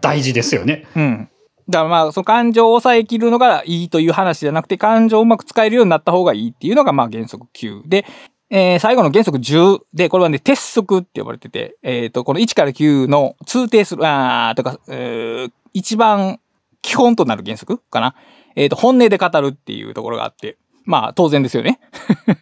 [0.00, 0.86] 大事ですよね。
[0.94, 1.28] うん。
[1.68, 7.88] だからまあ、その感情を抑えきるのがいいという話じゃなくて、感情をうまく使えるようになった方がいいっていうのがまあ原則9。
[7.88, 8.04] で、
[8.50, 16.40] えー最後の原則10で、これはね、鉄則って呼ばれてて、えっ、と、この1から9の通底する、あーとか、えー一番
[16.82, 18.14] 基本となる原則かな。
[18.56, 21.80] えっ、と、本音で語るっていうところがあって、まあ、当然ですよね。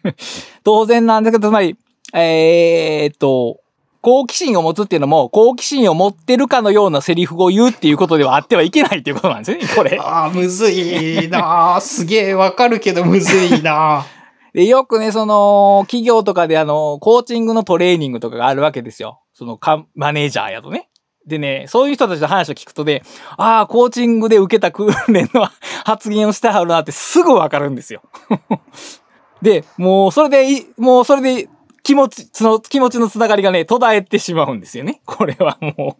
[0.63, 1.75] 当然なんですけど、つまり、
[2.13, 3.59] えっ、と、
[4.01, 9.97] 好奇心を持つっていうのも、好奇心を持ってるかのようなセリフを言うっていうことではあってはいけないっていうことなんですね、 これ。
[9.99, 14.05] ああ、むずいなあすげえわかるけどむずいなあ
[14.53, 19.21] で、よくね、その、企業とかであの、コーチングのトレーニングとかがあるわけですよ。
[19.33, 20.89] その、か、マネージャーやとね。
[21.27, 23.03] でね、そういう人たちの話を聞くとね、
[23.35, 25.47] ああ、コーチングで受けた訓練の
[25.83, 28.01] 発言をしてはるなってすぐわかるんですよ。
[29.41, 31.49] で、もうそれでい、もうそれで
[31.83, 35.01] 気持ち、その気持ちのつながりがね、途絶えてしまうんですよね。
[35.05, 35.97] これはも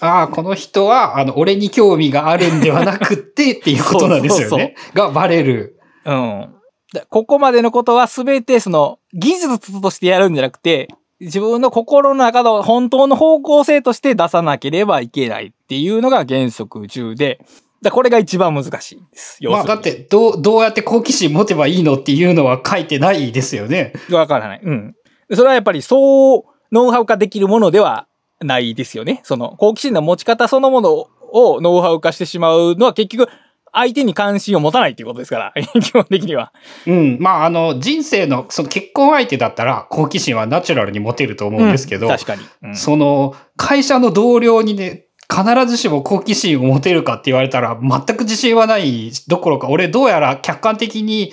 [0.00, 4.74] ああ、この人は、あの、俺に興味があるんではなくって っていうことなんですよね。
[4.92, 5.78] がバレる。
[6.04, 6.12] う。
[6.12, 6.54] うん。
[6.92, 10.88] だここまでのことは全てその技術としてやるんじゃなくて、
[11.20, 17.40] 自分の心の中の本当の方向性として出さなければいけないっていうのが原則10で、
[17.82, 19.38] だこれが一番難しいです。
[19.44, 23.92] まあだって、どう、どうやって好奇心持てばいいのっていうのは書いてないですよね。
[24.10, 24.60] わからない。
[24.62, 24.94] うん。
[25.28, 28.06] でそれはやっぱりそう、ノウハウ化できるものでは
[28.40, 29.20] ないですよね。
[29.24, 33.30] その、好奇心の持ち方そのものをノウハウ化してしまうのは結局、
[33.76, 36.52] 相手に関心を持たないっていうことですから、 基本的には。
[36.86, 37.18] うん。
[37.20, 42.42] まあ、あの、人生の、その結婚相手だったら、好奇心はナチュラルに持てると思うんですけど、うん確かに。
[42.62, 51.32] うんその、会社の同僚にね、必ずしも好奇心を持てるかって言われたら、全く自信はないどころか、俺どうやら客観的に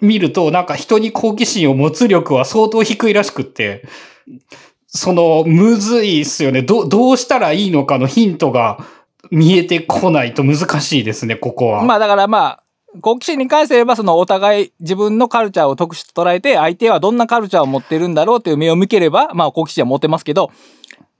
[0.00, 3.84] 見ると、なんか人に好奇心を持つ力は相当低いらしくって、
[4.86, 6.62] その、むずいっすよね。
[6.62, 8.84] ど、どうしたらいいのかのヒントが
[9.30, 11.82] 見えてこないと難しいですね、ここは。
[11.82, 12.62] まあだからまあ、
[13.00, 20.50] 好奇心に関して言えば、そのお互い自分のカルチャーを特殊と捉えて、相手はどんなカルチャーを持ってるんだろうという目を向ければ、まあ好奇心は持てますけど、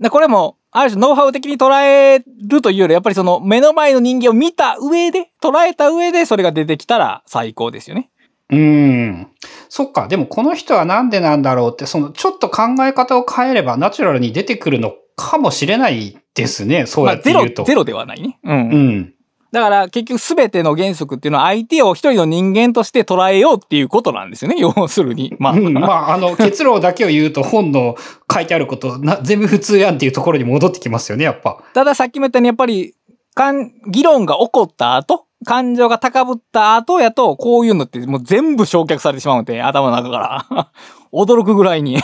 [0.00, 8.10] でこれも、ある種ノウハウ的に捉えるというより、やっぱりその目の前の人間を見た上で、捉えた上でそれが出てきたら最高ですよね。
[8.50, 9.28] うーん。
[9.68, 10.08] そっか。
[10.08, 16.86] でもこの人はなんでなんだろうって、そのちょっと考え方を変えればナチュラルに出てくるのかもしれないですね。
[16.86, 18.38] そうまあゼロやって言うと。、ゼロではないね。
[18.42, 18.54] うん。
[18.54, 19.14] うん。
[19.52, 24.56] だから結局全ての原則っていうのは相手を一人の人間として捉えようっていうことなんですよね。
[24.60, 25.34] 要するに。
[25.38, 27.96] まあ、うん、まあ、あの、 結論だけを言うと本の
[28.32, 31.62] 書いてあることな、全部普通やんっていうところに戻ってきますよね、やっぱ。
[31.74, 32.94] たださっきも言ったようにやっぱり、
[33.34, 40.68] かん議論が起こった後、感情が高ぶった後やと、こういうのってもう全部焼却されてしまうので、頭の中から。
[41.12, 41.98] 驚くぐらいに。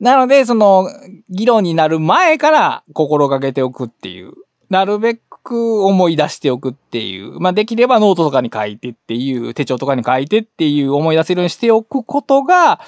[0.00, 0.88] なので、その、
[1.28, 4.32] 議論になる前から心がけておくっていう。
[4.70, 7.38] なるべく思い出しておくっていう。
[7.40, 12.80] まあ、できればノートとかに書いてっていう、手帳とかに書いてっていう思い出せるようにしておくことが、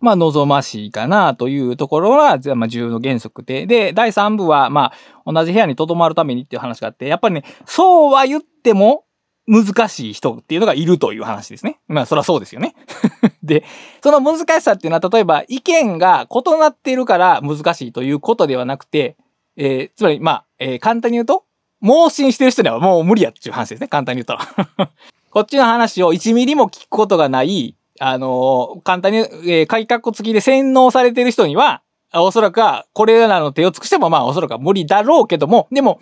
[0.00, 3.66] まあ、望ましいかなというところが、まあ、重要の原則で。
[3.66, 4.92] で、第3部は、ま
[5.24, 9.04] あ、同じ部屋に留まるためにっていう話があって、やっぱりね、そうは言っても、
[9.50, 11.80] 難しい人っていうのがいるという話ですね。
[11.88, 12.76] まあ、そりゃそうですよね。
[13.42, 13.64] で、
[14.00, 19.16] その難しさっていうのは、例えば意見が異なっているから難しいということではなくて、
[19.56, 21.44] えーつまり、まあ、えー簡単に言うと、
[21.80, 23.88] 盲信してる人にはもう無理やっていう話ですね。
[23.88, 24.44] 簡単に言った
[24.78, 24.90] ら。
[25.30, 31.82] こっちの話を1ミリも聞くことがない、あのー簡単に、えー、改革付きで洗脳されてる人には、
[32.12, 36.00] おそらくは、これらの手を尽くしてもまあおそらくは無理だろうけども、でも、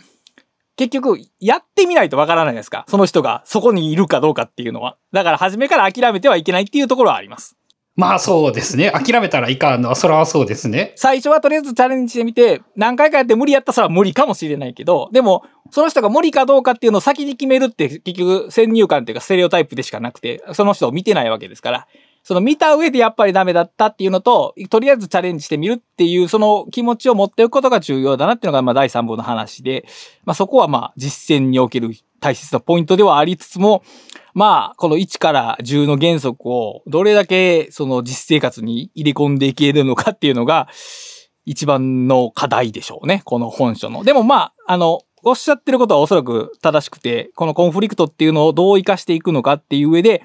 [0.78, 2.86] 結局、やってみないとわからないですか？
[2.88, 4.96] その人がそこにいるかどうかっていうのは。
[5.12, 7.56] だから初めから諦めてはいけないっていうところはあります。
[7.96, 8.92] まあそうですね。
[8.92, 10.92] 諦めたらいかんのは、それはそうですね。
[10.94, 21.88] 最初はとりあえずチャレンジしてみて、何回かやって無理やったら無理かもしれないけど、でも、その人が無理かどうかっていうのを先に決めるって結局先入観っていうかステレオタイプでしかなくて、その人を見てないわけですから、
[22.28, 29.86] その見た上でやっぱりダメだったっていうのと、とりあえずチャレンジしてみるっていうその気持ちを持っておくことが重要だなっていうのがまあ第3部の話で、
[30.26, 31.88] まあそこはまあ実践における
[32.20, 33.82] 大切なポイントではありつつも、
[34.34, 40.68] まあ、この1から10の原則をどれだけその実生活に入れ込んでいけるのかっていうのが
[41.46, 43.22] 一番の課題でしょうね。
[43.24, 44.04] この本書の。
[44.04, 50.22] でもまあ、あの、おっしゃってることはおそらく正しくて、このコンフリクトっていうのをどう活かしていくのかっていう上で、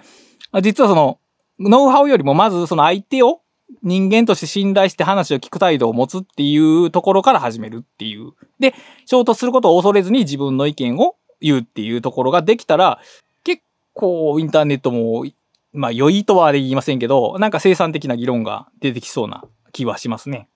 [0.62, 1.20] 実はその、
[1.60, 3.42] ノウハウよりもまずその相手を
[3.82, 8.32] 人間として信頼して話を聞く態度を持つっていうところから始めるっていう。
[8.60, 8.74] で、
[9.06, 13.00] 衝突することを恐れずに自分の意見を言うっていうところができたら、
[13.44, 15.26] 結構インターネットも、
[15.74, 20.48] まあ良いとは言いませんけど、なんか生産的な議論が出てきそうな気はしますね。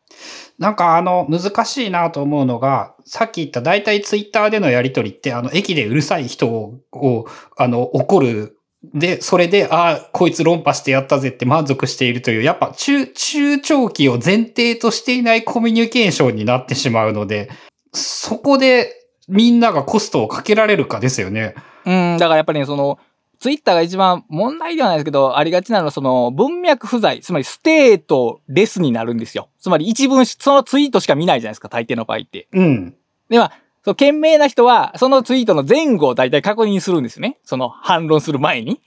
[0.57, 7.25] なんかあの、難しいなと思うのが、さっき言った大体ツイッターでのやりとりって、あの、駅でうるさい人を、を
[7.57, 8.56] あの、怒る。
[8.83, 17.49] で、それで、ああ、こいつ論破してやったぜって満足しているという、やっぱ中、中長期を前提としていないコミュニケーションになってしまうので、
[17.93, 18.93] そこで
[19.27, 21.55] みんながコストをかけられるかですよね。
[21.85, 22.99] うん、だからやっぱりね、その、
[23.39, 29.49] ツイッターが一番問題ではないですけど、ありがちなのはその文脈不在、つまり stateless になるんですよ。
[29.59, 32.47] つまり一文、そのツイートしか見ないじゃないですか、大抵の場合って。
[32.51, 32.95] うん。
[33.29, 33.51] では、
[33.87, 37.37] その賢明な人は、そのツイートの前後を大体確認するんですよね。
[37.45, 38.81] その反論する前に。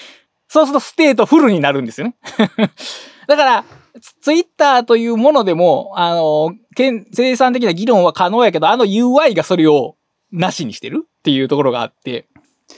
[0.48, 2.16] そうすると stateful になるんですよね。
[3.28, 3.64] だから、
[4.22, 9.96] ツイッターというものでも、あの、生産的な議論は可能やけど、あの UI がそれを
[10.32, 12.26] なしにしてるっていうところがあって、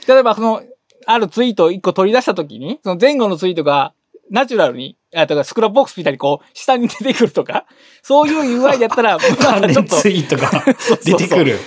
[0.05, 0.61] 例えばその、
[1.05, 3.93] あるツイートを一個取り出したときに、その前後のツイートが
[4.29, 7.65] ナチュラルに、あとかスクラップボックスみたいにこう、下に出てくるとか、
[8.03, 9.95] そういう UI だったら、 まだちょっと。
[9.95, 10.49] ツイートが
[11.03, 11.59] 出てくる。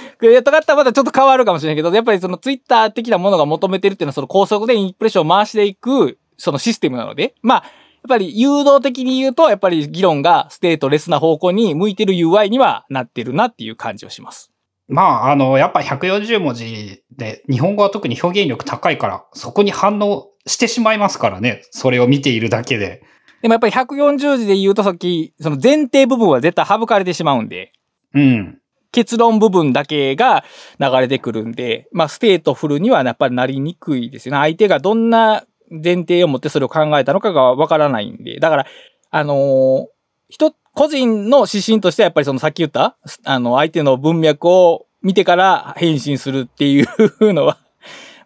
[0.43, 7.65] とかったらまだちょっと変わるかもしれないけど、やっぱりそのツイッター的なものが求めてるっていうのは、その高速でインプレッションを回していく、そのシステムなので、まあ、
[8.03, 14.53] やっぱり誘導的に言うと、やっぱり議論が stateless な方向に向いてる UI にはなってるなっていう感じをします。
[14.89, 21.63] まあ、あの、やっぱ140文字で、日本語は特に表現力高いから、そこに反応してしまいますからね。
[21.71, 23.03] それを見ているだけで。
[23.43, 27.73] でもやっぱり140字で言うとさっき、その前提部分は絶対省かれてしまうんで。
[28.15, 28.59] うん。
[28.93, 30.45] 結論部分だけが
[30.79, 34.39] 流れてくるんで、まあ、 stateful にはやっぱりなりにくいですよね。
[34.39, 38.39] 相手がどんな前提を持ってそれを考えたのかがわからないんで。
[38.39, 38.67] だから、
[39.11, 39.87] あのー、
[40.29, 47.59] 人、個人の指針としてはやっぱりそのさっき言った、あの、相手の文脈を見てから返信するっていうのは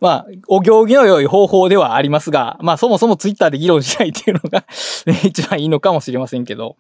[0.01, 4.65] まあ、お行儀の良い方法ではありますが、まあそもそもツイッターで議論しないっていうのが
[5.25, 6.77] 一番いいのかもしれませんけど。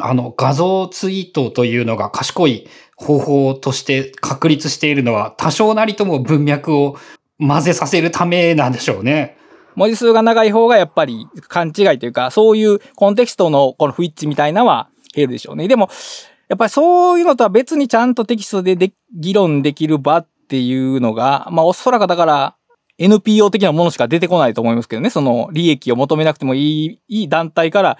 [0.00, 6.96] あの、画像ツイートというのが賢い方法として確立しているのは、多少なりとも文脈を
[7.38, 9.36] 混ぜさせるためなんでしょうね。
[9.76, 15.68] 文字数が長い方がやっぱり勘違いというか、そういうコンテキストのこの不一致みたいなのは減るでしょうね。
[15.68, 15.88] でも、
[16.48, 22.56] やっぱりそういうのとは別にちゃんとテキストでで議論できる場っていうのが、まあおそらくだから
[22.98, 25.10] NPO 的なものしか出てこないと思いますけどね。
[25.10, 27.98] その利益を求めなくてもいい、いい団体から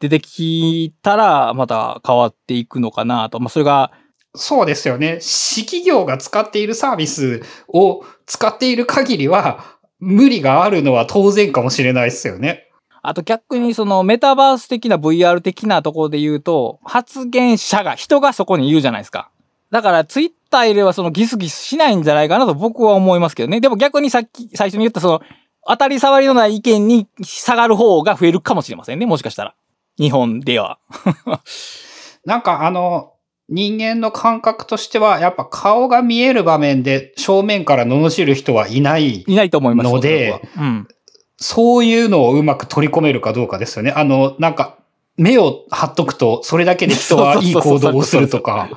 [0.00, 3.40] 出てきたらまた変わっていくのかなと。
[3.40, 3.92] まあそれが
[4.36, 5.20] そうですよね。
[5.20, 9.64] 私企業が使っているサービスを使っている限りは、
[10.00, 12.68] 無理があるのは当然かもしれないですよね。
[13.00, 19.30] あと逆にそのメタバース的な VR 的なところで言うと、発言者が、人がそこにいるじゃないですか。
[19.74, 23.60] だからツイッターよりはそのギスギスしないんじゃないかなと僕は思いますけどね。
[23.60, 25.20] でも逆にさっき最初に言ったその
[25.66, 29.06] 当たり障りのない意見に下がる方が増えるかもしれませんね。
[29.06, 29.56] もしかしたら。
[29.98, 30.78] 日本では。
[32.24, 33.14] なんかあの、
[33.48, 40.86] 人間の感覚としては、やっぱ顔が見える場面で正面から罵る人はいないいないと思いますので、うん、
[41.36, 43.92] そういうのをうまく取り込めるかどうかですよね。
[43.96, 44.78] あの、なんか、
[45.16, 48.70] 目を張っとくと、それだけで人はいい行動をするとか。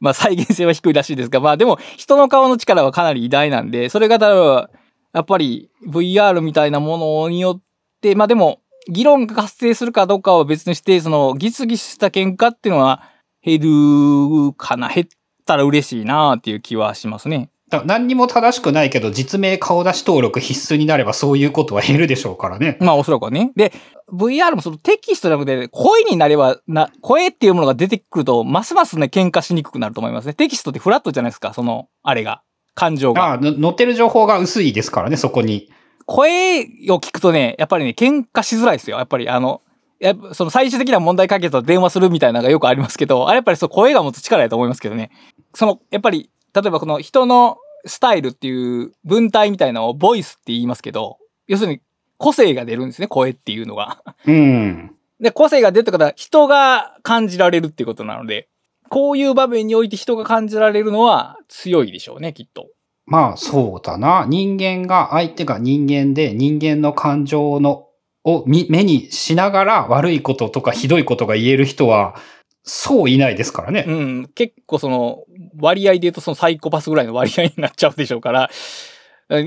[0.00, 4.68] まあ再現性は低いらしいですが、まあでも人の顔の力はかなり偉大なんで、それが多分、
[5.12, 7.62] やっぱり VR みたいなものによっ
[8.00, 13.02] て、まあでも、議論が発生するかどうかは別にして、そのギスギスした喧嘩っていうのは
[13.42, 15.06] 減るかな、減っ
[15.44, 17.50] たら嬉しいなっていう気はしますね。
[17.68, 22.76] だ何にも正しくないけど、実名顔出し登録必須になればそういうことは減るでしょうからね。
[22.80, 23.52] まあおそらくはね。
[23.56, 23.72] で、
[24.12, 30.34] VR もそのテキストじゃなくて、声になれば、な、声っていうものが出てくると、ますますね、喧嘩しにくくなると思いますね。
[30.34, 32.42] テキストってフラットじゃないですか、その、あれが。
[32.76, 33.24] 感情が。
[33.24, 35.68] ああ、の載ってる情報が薄いですからね、そこに。
[36.04, 36.60] 声
[36.90, 38.98] を聞くとね、やっぱりね、喧嘩しづらいですよ。
[38.98, 39.62] やっぱりあの、
[39.98, 45.10] やその最終的な問題解決は電話するみたいなのがよくありますけど、あれやっぱりそう声が持つ力だと思いますけどね。
[45.54, 51.80] その、やっぱり、例えばこの人のスタイルっていう文体みたいなのをボイスって言いますけど、要するに
[52.16, 54.02] 個性が出るんですね、声っていうのが。
[54.26, 54.96] うん。
[55.20, 58.48] で、個性が出るってことは人が感じられるっていうことなので、
[58.88, 62.68] こういう場面において人が感じられるのは強いでしょうね、きっと。
[63.04, 64.26] まあ、そうだな。
[64.28, 67.84] 人間が、相手が人間で、人間の感情の、
[68.24, 72.16] を見目にしながら悪いこととかひどいことが言える人は、
[72.64, 73.84] そういないですからね。
[73.86, 75.22] うん、結構その
[75.58, 78.50] 割合で言うとそのサイコパスぐらいの割合になっちゃうでしょうから、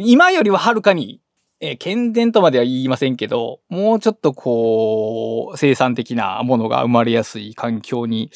[0.01, 1.21] 今よりははるかに、
[1.61, 8.31] えー健全とまでは言いませんけど、もうちょっとこう、生産的なものが生まれやすい環境に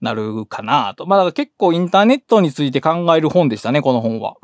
[0.00, 1.06] なるかなと。
[1.06, 4.36] まあだから結構インターネットについて考える本でしたね、この本は。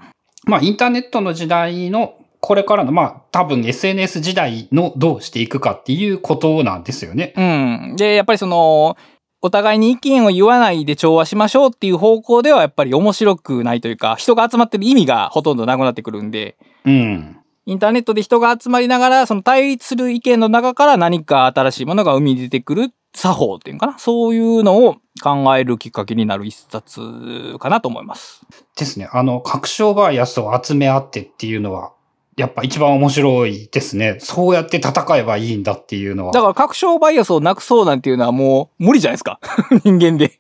[0.45, 7.35] まあ、インターネットの時代の、これからの、まあ、多分 SNS 時代のどうしていくかっていうことなんですよね。
[7.37, 7.97] うん。
[7.97, 8.97] で、やっぱりその、
[9.41, 17.37] お互いに意見を言わないで調和しましょうっていう方向ではやっぱり面白くないというか、人が集まってる意味がほとんどなくなってくるんで、うん。
[17.67, 23.99] インターネットで人が集まりながら、その対立する意見の中から何か新しいものが生み出てくる作法っていうのかな？
[23.99, 28.41] そういうのを考えるきっかけになる一冊かなと思います。
[28.77, 29.09] ですね。
[29.13, 31.93] あの、確証バイアスを集め合ってっていうのは、
[32.39, 34.17] やっぱ一番面白いですね。
[34.21, 36.33] そうやって戦えばいいんだっていうのは。
[36.33, 39.41] だから確証バイアスをなくそうなんていうのはもう無理じゃないですか。
[39.85, 40.39] 人間で。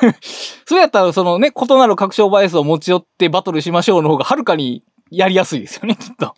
[0.66, 6.34] それやったらそのね、異なる確証バイアスを持ち寄ってバトルしましょうの方がはるかにやりやすいですよね、 きっと。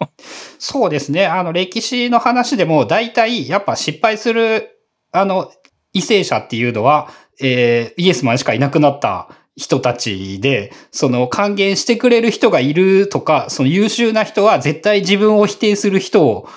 [0.61, 1.27] そうですね。
[1.27, 4.71] あの、歴史の話でも、大体、やっぱ失敗する、
[5.11, 5.51] あの、
[5.95, 7.09] 為政者っていうのは、
[7.41, 16.49] えーイエスマンしかいなくなった人たちで、その、還元してくれる人がいるとか、その優秀な人は絶対自分を否定する人を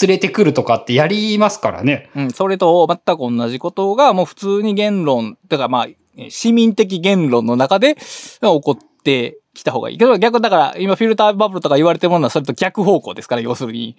[0.00, 2.10] 連れてくるとかってやりますからね。
[2.14, 5.86] うん、それと全く同じことがもう普通に言論、だからまあ、
[6.18, 9.98] え市民的言論の中で起こってきた方がいい。
[9.98, 13.96] けど逆だから今フィルターバブルとか言われてるものはそれと逆方向ですから、要するに。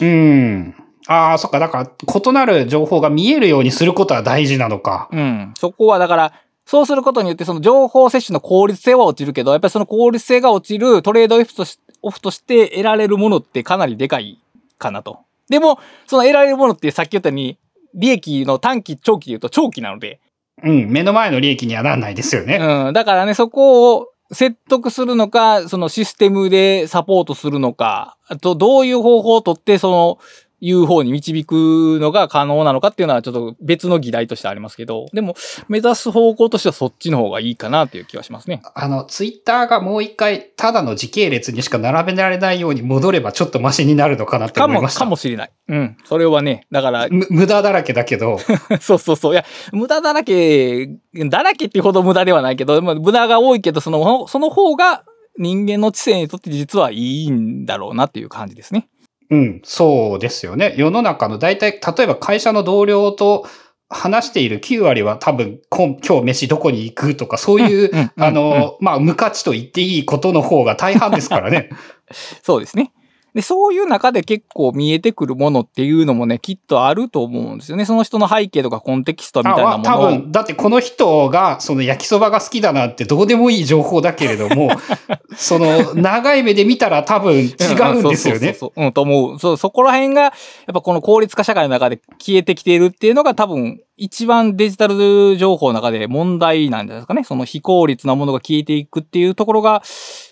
[0.00, 0.74] うん。
[1.06, 1.58] ああ、そっか。
[1.58, 5.08] だから、異なる情報が見えるようにすることは大事なのか。
[5.10, 5.54] うん。
[5.58, 6.32] そこはだから、
[6.70, 14.38] そうすることによってその情報摂取の効率性は落ちるけど、やっぱりその効率性が落ちるトレードオフとして得られるものってかなりでかい
[14.78, 15.18] かなと。
[15.48, 17.58] でも、その得られるものってさっき言ったように、
[17.94, 20.20] 利益の短期、長期で言うと長期なので、
[20.62, 20.92] うん。
[20.92, 22.58] 目の前の利益にはならないですよね。
[22.60, 22.92] うん。
[22.92, 30.18] だからね、そこを説得するのか、そのシステムでサポートするのか、あとどういう方法をとって、その、
[30.60, 35.34] いう方に導くのが可能なのかっていうのはちょっと別の議題としてありますけど、でも
[35.68, 38.60] 目指す方向としてはそっちの方がいいかなっていう気はしますね。
[38.74, 45.00] あの、ツイッターがもう一回、ただの時系列にしか並べられないように戻ればちょっとマシになるのかなってかも、思いました。
[45.00, 45.50] かもしれない。
[45.68, 45.96] うん。
[46.04, 48.38] それはね、だから、む無駄だらけだけど、
[48.80, 49.32] そうそうそう。
[49.32, 55.04] いや、無駄だらけ、だらけっていうほど無駄ではないけど、まあ無駄が多いけど、その、その方が
[55.38, 58.88] 人間の知性にとって実はいいんだろうなっていう感じですね。
[59.30, 60.74] うん、そうですよね。
[60.76, 63.46] 世の中の大体、例えば会社の同僚と
[63.88, 71.70] 話している9割は多分、今今日飯どこに行くとか、そういう、あの、まあ、無価値と言っていいことの方が大半ですからね。
[72.42, 72.92] そうですね。
[73.34, 77.84] で、そういう中で結構見えてくるものっていうのもね、きっとあると思うんですよね。
[77.84, 80.04] その人の背景とかコンテキストみたいなあものを。
[80.04, 84.70] 多分、だってこの人が、その焼きそばが好きだなってどうでもいい情報だけれども、
[85.36, 87.74] その、長い目で見たら多分違うんですよね。
[87.98, 88.84] そうそうそうそう。
[88.84, 89.38] うん、と思う。
[89.38, 90.32] そう、そこら辺が、やっ
[90.72, 97.22] ぱこの効率化社会の中で消えてきているっていうのが多分、一番デジタル情報の中で問題なんじゃないですかね。
[97.22, 99.82] その非効率なものが消えていくっていうところが、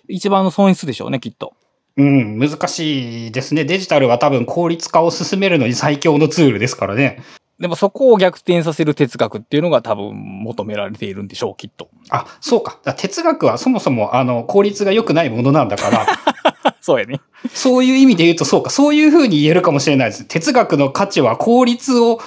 [0.08, 1.52] 一番の損失でしょうね、きっと。
[1.98, 3.64] うん、難しいですね。
[3.64, 7.22] デジタルは多分効率化を進めるのに最強のツールですからね。
[7.58, 11.90] でもそこを逆転させる哲学っていうのが多分求められているんでしょう、きっと。
[12.10, 12.72] あ、そうか。
[12.72, 16.06] だから哲学はそもそも、あの、効率が良くないものなんだから、
[16.80, 17.20] そうやね。
[17.52, 20.24] そういう意味で言うと、そうか、そういうふうに言えるかもしれないです。
[20.24, 22.20] 哲学の価値は効率を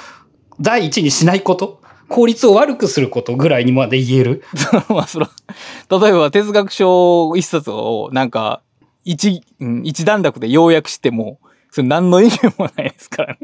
[0.59, 4.43] 第一にしないこと効率を悪くすることぐらいにまで言える。
[4.89, 5.29] まあ、その、
[5.89, 8.61] 例えば哲学書一冊をなんか、
[9.03, 11.39] 一、うん一段落で要約しても、
[11.71, 13.39] それ何の意味もないですからね。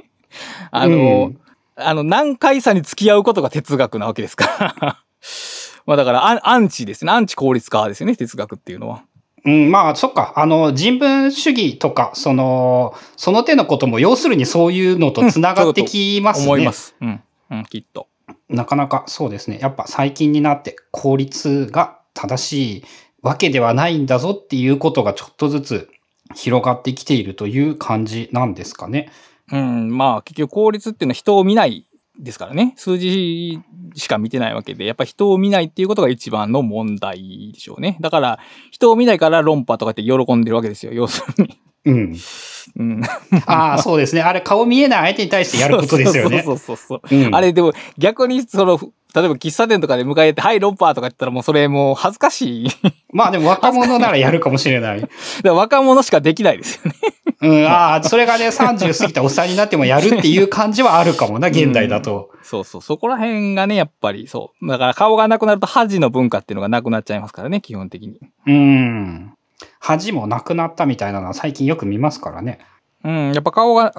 [0.71, 1.39] あの、うん
[1.79, 4.97] あの、難解さに付き合うことが哲学なわけですから。
[5.85, 7.11] まあだからアン、アンチですね。
[7.11, 9.03] アンチ効率化ですよね、哲学っていうのは。
[9.45, 10.33] うん、まあ、そっか。
[10.35, 16.45] あの、人文主義とか、その、その手のことも、要するにそういうのと繋がってきますね。
[16.47, 16.95] 思います。
[16.99, 17.21] うん。
[17.51, 18.07] うん、きっと。
[18.49, 19.59] なかなかそうですね。
[19.61, 22.83] やっぱ最近になって効率が正しい
[23.27, 25.89] わけではないんだぞっていうことがちょっとずつ
[26.33, 29.11] 広がってきているという感じなんですかね。
[29.51, 31.85] うん、まあ結局効率っていうのは人を見ない
[32.19, 32.73] ですからね。
[32.77, 33.59] 数字
[33.95, 37.97] しか見てないわけで、やっぱ人を見ないっていうことが一番の問題でしょうね。
[38.01, 38.39] だから、
[38.71, 40.93] 人を見ないから論破とかって喜んでるわけですよ。
[40.93, 41.59] 要するに。
[41.85, 42.17] うん。
[42.75, 43.01] うん。
[43.45, 44.21] ああ、そうですね。
[44.21, 46.41] あれ顔見えない相手に対してやることですよね。
[46.43, 47.15] そうそうそうそう。
[47.25, 48.79] うんあれでも逆にその、
[49.15, 52.67] 例えば喫茶店とかで迎えて、はい、論破とか言ったらもうそれもう恥ずかしい。
[53.11, 55.07] まあでも若者ならやるかもしれない。
[55.43, 56.95] ら若者しかできないですよね。
[57.39, 62.31] うん、ああ、それがね、30過ぎたおっさんになってもやるっていう感じはあるかもな、現代だと。
[62.41, 62.81] そうそう。
[62.81, 64.67] そこら辺がね、やっぱりそう。
[64.67, 68.19] だから顔がなくなると恥の文化っていうのがなくなっちゃいますからね、基本的に。
[68.47, 69.33] うん。
[69.79, 72.59] 恥もなくなったみたいなのは最近よく見ますからね。
[73.03, 73.93] うん、やっぱ顔が、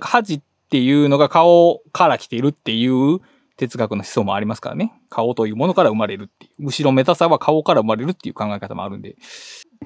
[0.00, 0.40] 恥っ
[0.70, 3.20] ていうのが顔から来ているっていう
[3.56, 4.92] 哲学の思想もありますからね。
[5.08, 6.66] 顔というものから生まれるっていう。
[6.66, 9.16] 後ろめたさは顔から生まれるっていう考え方もあるんで。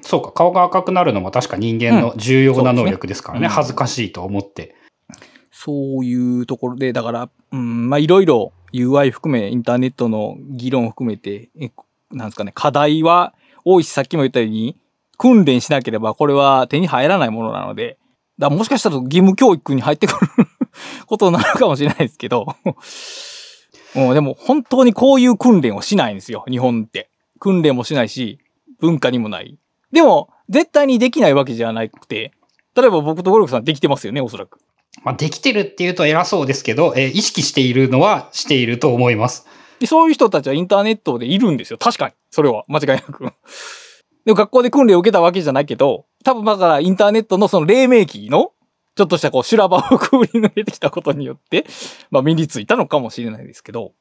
[0.01, 3.45] そうか、顔が赤くなるのも確か人間の重要な能力ですからね。
[3.45, 4.75] うん恥ずかしいと思って。
[5.51, 11.71] そういうところで、だから、うん、まあいろいろ UI 含め、インターネットの議論を含めて、え
[12.11, 13.33] なんですかね、課題は
[13.65, 14.77] 多いし、さっきも言ったように、
[15.17, 17.97] 訓練しなければこれは手に入らないものなので、
[18.37, 20.47] だもしかしたら義務教育に入ってくる
[21.07, 22.55] ことになるかもしれないですけど、
[23.95, 27.09] うん、でも本当にこういう訓練をしないんですよ、日本って。
[27.39, 28.39] 訓練もしないし、
[28.79, 29.57] 文化にもない。
[29.91, 32.31] でも、絶対にできないわけじゃなくて、
[32.75, 34.59] 例えば僕とゴルフさんできてますよね、おそらく。
[35.03, 39.45] まあ、できてるっていうと偉そうですけど、えー意識しているのはしていると思います。
[39.79, 41.77] で、そういう人たちはインターネットでいるんですよ。
[41.77, 42.13] 確かに。
[42.31, 42.65] それは。
[42.67, 43.23] 間違いなく。
[44.25, 48.51] でも学校で訓練を受けたわけじゃないけど、多分だからインターネットのその黎明期の、
[48.99, 51.65] ちょっとしたこう修羅場をくぐり抜けてきたことによって、
[52.11, 53.93] まあ身についたのかもしれないですけど。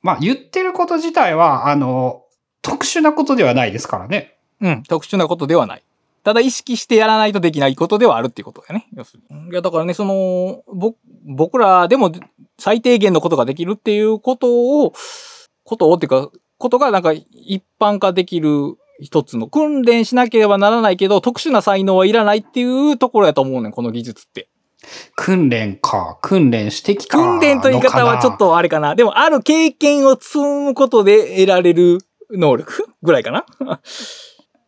[0.00, 2.24] まあ、言ってること自体は、あの、
[2.60, 4.34] 特殊なことではないですからね。
[4.60, 5.82] うん、特殊なことではない。
[6.24, 8.88] ただ意識してやらないとできないことではあるっていうことだよね。
[8.96, 9.50] 要するに。
[9.50, 12.10] いや、だからね、その、ぼ、僕らでも
[12.58, 14.92] 最低限のことができるっていうことを、
[15.62, 24.48] ことをっていうか、ことがなんか一般化できる一つの訓練しなければならないけど、特殊な才能はいらないっていうところやと思うねん、この技術って。
[25.16, 27.16] 訓練か、訓練してきた。
[27.16, 28.94] 訓練という言い方はちょっとあれかな。
[28.94, 31.98] でも、ある経験を積むことで得られる
[32.30, 33.44] 能力ぐらいかな。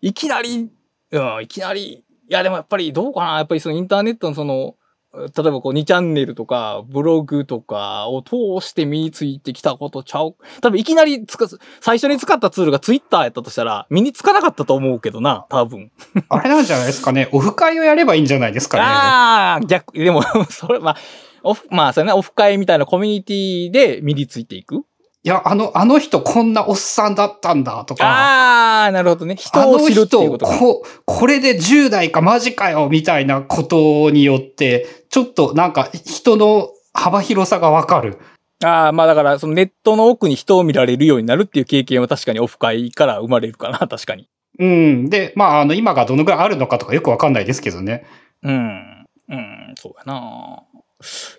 [0.00, 0.70] いきなり、
[1.10, 4.76] うん、いきなり、いやでもやっぱりどうかなやっぱりそのインターネットのその、
[5.16, 10.36] 例えばこう2チャンネルとかブログとかを通して身についてきたことちゃう。
[10.60, 11.46] 多分いきなりつか、
[11.80, 15.92] 最初に使ったツールがツイッターやったとしたら身につかなかったと思うけどな、多分。
[16.28, 17.28] あれなんじゃないですかね。
[17.32, 18.84] オフ会をやればいいんじゃないですかね。
[18.84, 20.96] ああ、逆、でも、 それ、まあ、
[21.42, 24.84] オフ、まあ、それね、オフ会みたいなコミュニティで身についていく。
[25.24, 28.04] いや、あの、あの人こんなおっさんだったんだとか。
[28.04, 29.36] ああ、なるほどね。
[29.36, 30.58] 人を知るっていう人、ことか。
[30.58, 38.18] こ、これで10代かマジかよみたいなことによって、ちょっとなんか人の幅広さがわかる。
[38.62, 44.28] ああ、まあだから、そのネットの奥に人を見られるようになるっていう経験は確かにオフ会から生まれるかな、 確かに。
[44.58, 45.08] うん。
[45.08, 48.04] で、まあ、あの、今がどのぐらいあるのかとかよくわかんないですけどね。
[48.42, 49.06] うん。
[49.30, 50.62] うん、そうやな。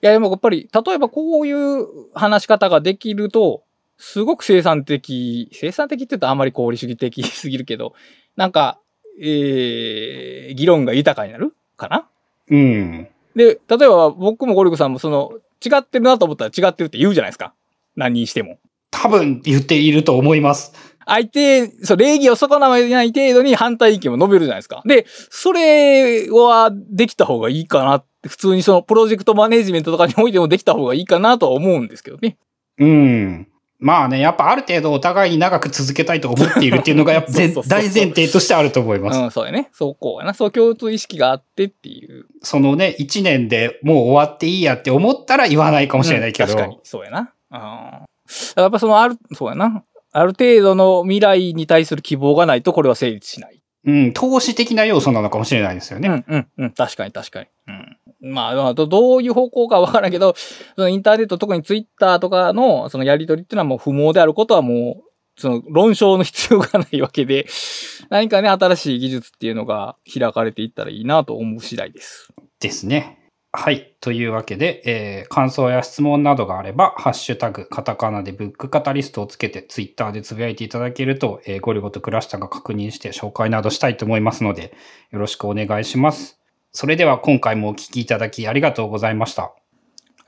[0.01, 3.63] いや、でもやっぱり、例えばこういう話し方ができると、
[3.97, 7.93] すごく生産的、生産的って言うとあんまり功利主義的すぎるけど、
[8.35, 8.79] なんか、
[9.21, 12.07] えー、議論が豊かになるかな？
[12.49, 13.07] うん。
[13.35, 15.31] で、例えば僕もゴルグさんもその、
[15.65, 17.53] 違ってるなと思ったら違ってるって言うじゃないですか。
[17.95, 18.59] 何にしても。
[18.91, 20.73] 多分言っていると思います。
[21.05, 24.81] 相手、そう、礼儀を損なわない程度に反対意見を述べるじゃないですか。
[24.85, 32.37] で、それはできた方がいいかなって、普通にそのプロジェクトマネジメントとかにおいてもできた方がいいかなとは思うんですけどね。
[32.79, 33.47] うん。
[33.79, 37.31] まあね、やっぱある程度お互いに長く続けたいと思っているっていうのがやっぱ
[37.67, 39.19] 大前提としてあると思います。
[39.19, 39.69] うん、そうやね。
[39.73, 40.33] そうこうやな。
[40.33, 42.25] そう共通意識があってっていう。
[42.41, 46.53] そのね、一年でもう終わっていいやって思ったら言わないかもしれないけど。
[46.53, 47.33] うん確かに、そうやな。
[47.51, 48.61] うん。
[48.61, 49.83] やっぱそのある、そうやな。
[50.11, 53.61] ある程度の未来に対する希望がないとこれは成立しない。
[53.85, 56.07] うん、投資的な要素なのかもしれないですよね。
[56.07, 56.71] うん、うん、うん。
[56.71, 57.47] 確かに、確かに。
[57.67, 57.97] うん。
[58.25, 65.05] まあ、どういう方向かわからんけど、そのインターネット、特にツイッターとかのそのやりとりっていうのはもう不毛であることはもう、
[65.37, 67.45] その論証の必要がないわけで、
[68.09, 72.33] 何かね、新しい技術っていうのが開かれていったらいいなと思う次第です。
[72.59, 73.19] ですね。
[73.51, 73.95] はい。
[74.01, 84.75] というわけで、えー、感想や質問などがあれば、ハッシュタグ、カタカナでブックカタリストをつけて、ツイッターでつぶやいていただけると、えー、ゴリゴとクラシタが確認して紹介などしたいと思いますので、
[85.11, 86.44] よろしくお願いします。
[86.75, 89.43] それでは今回もお聴きいただきありがとうございました。
[89.43, 89.53] あ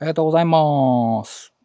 [0.00, 1.57] りがとうございます。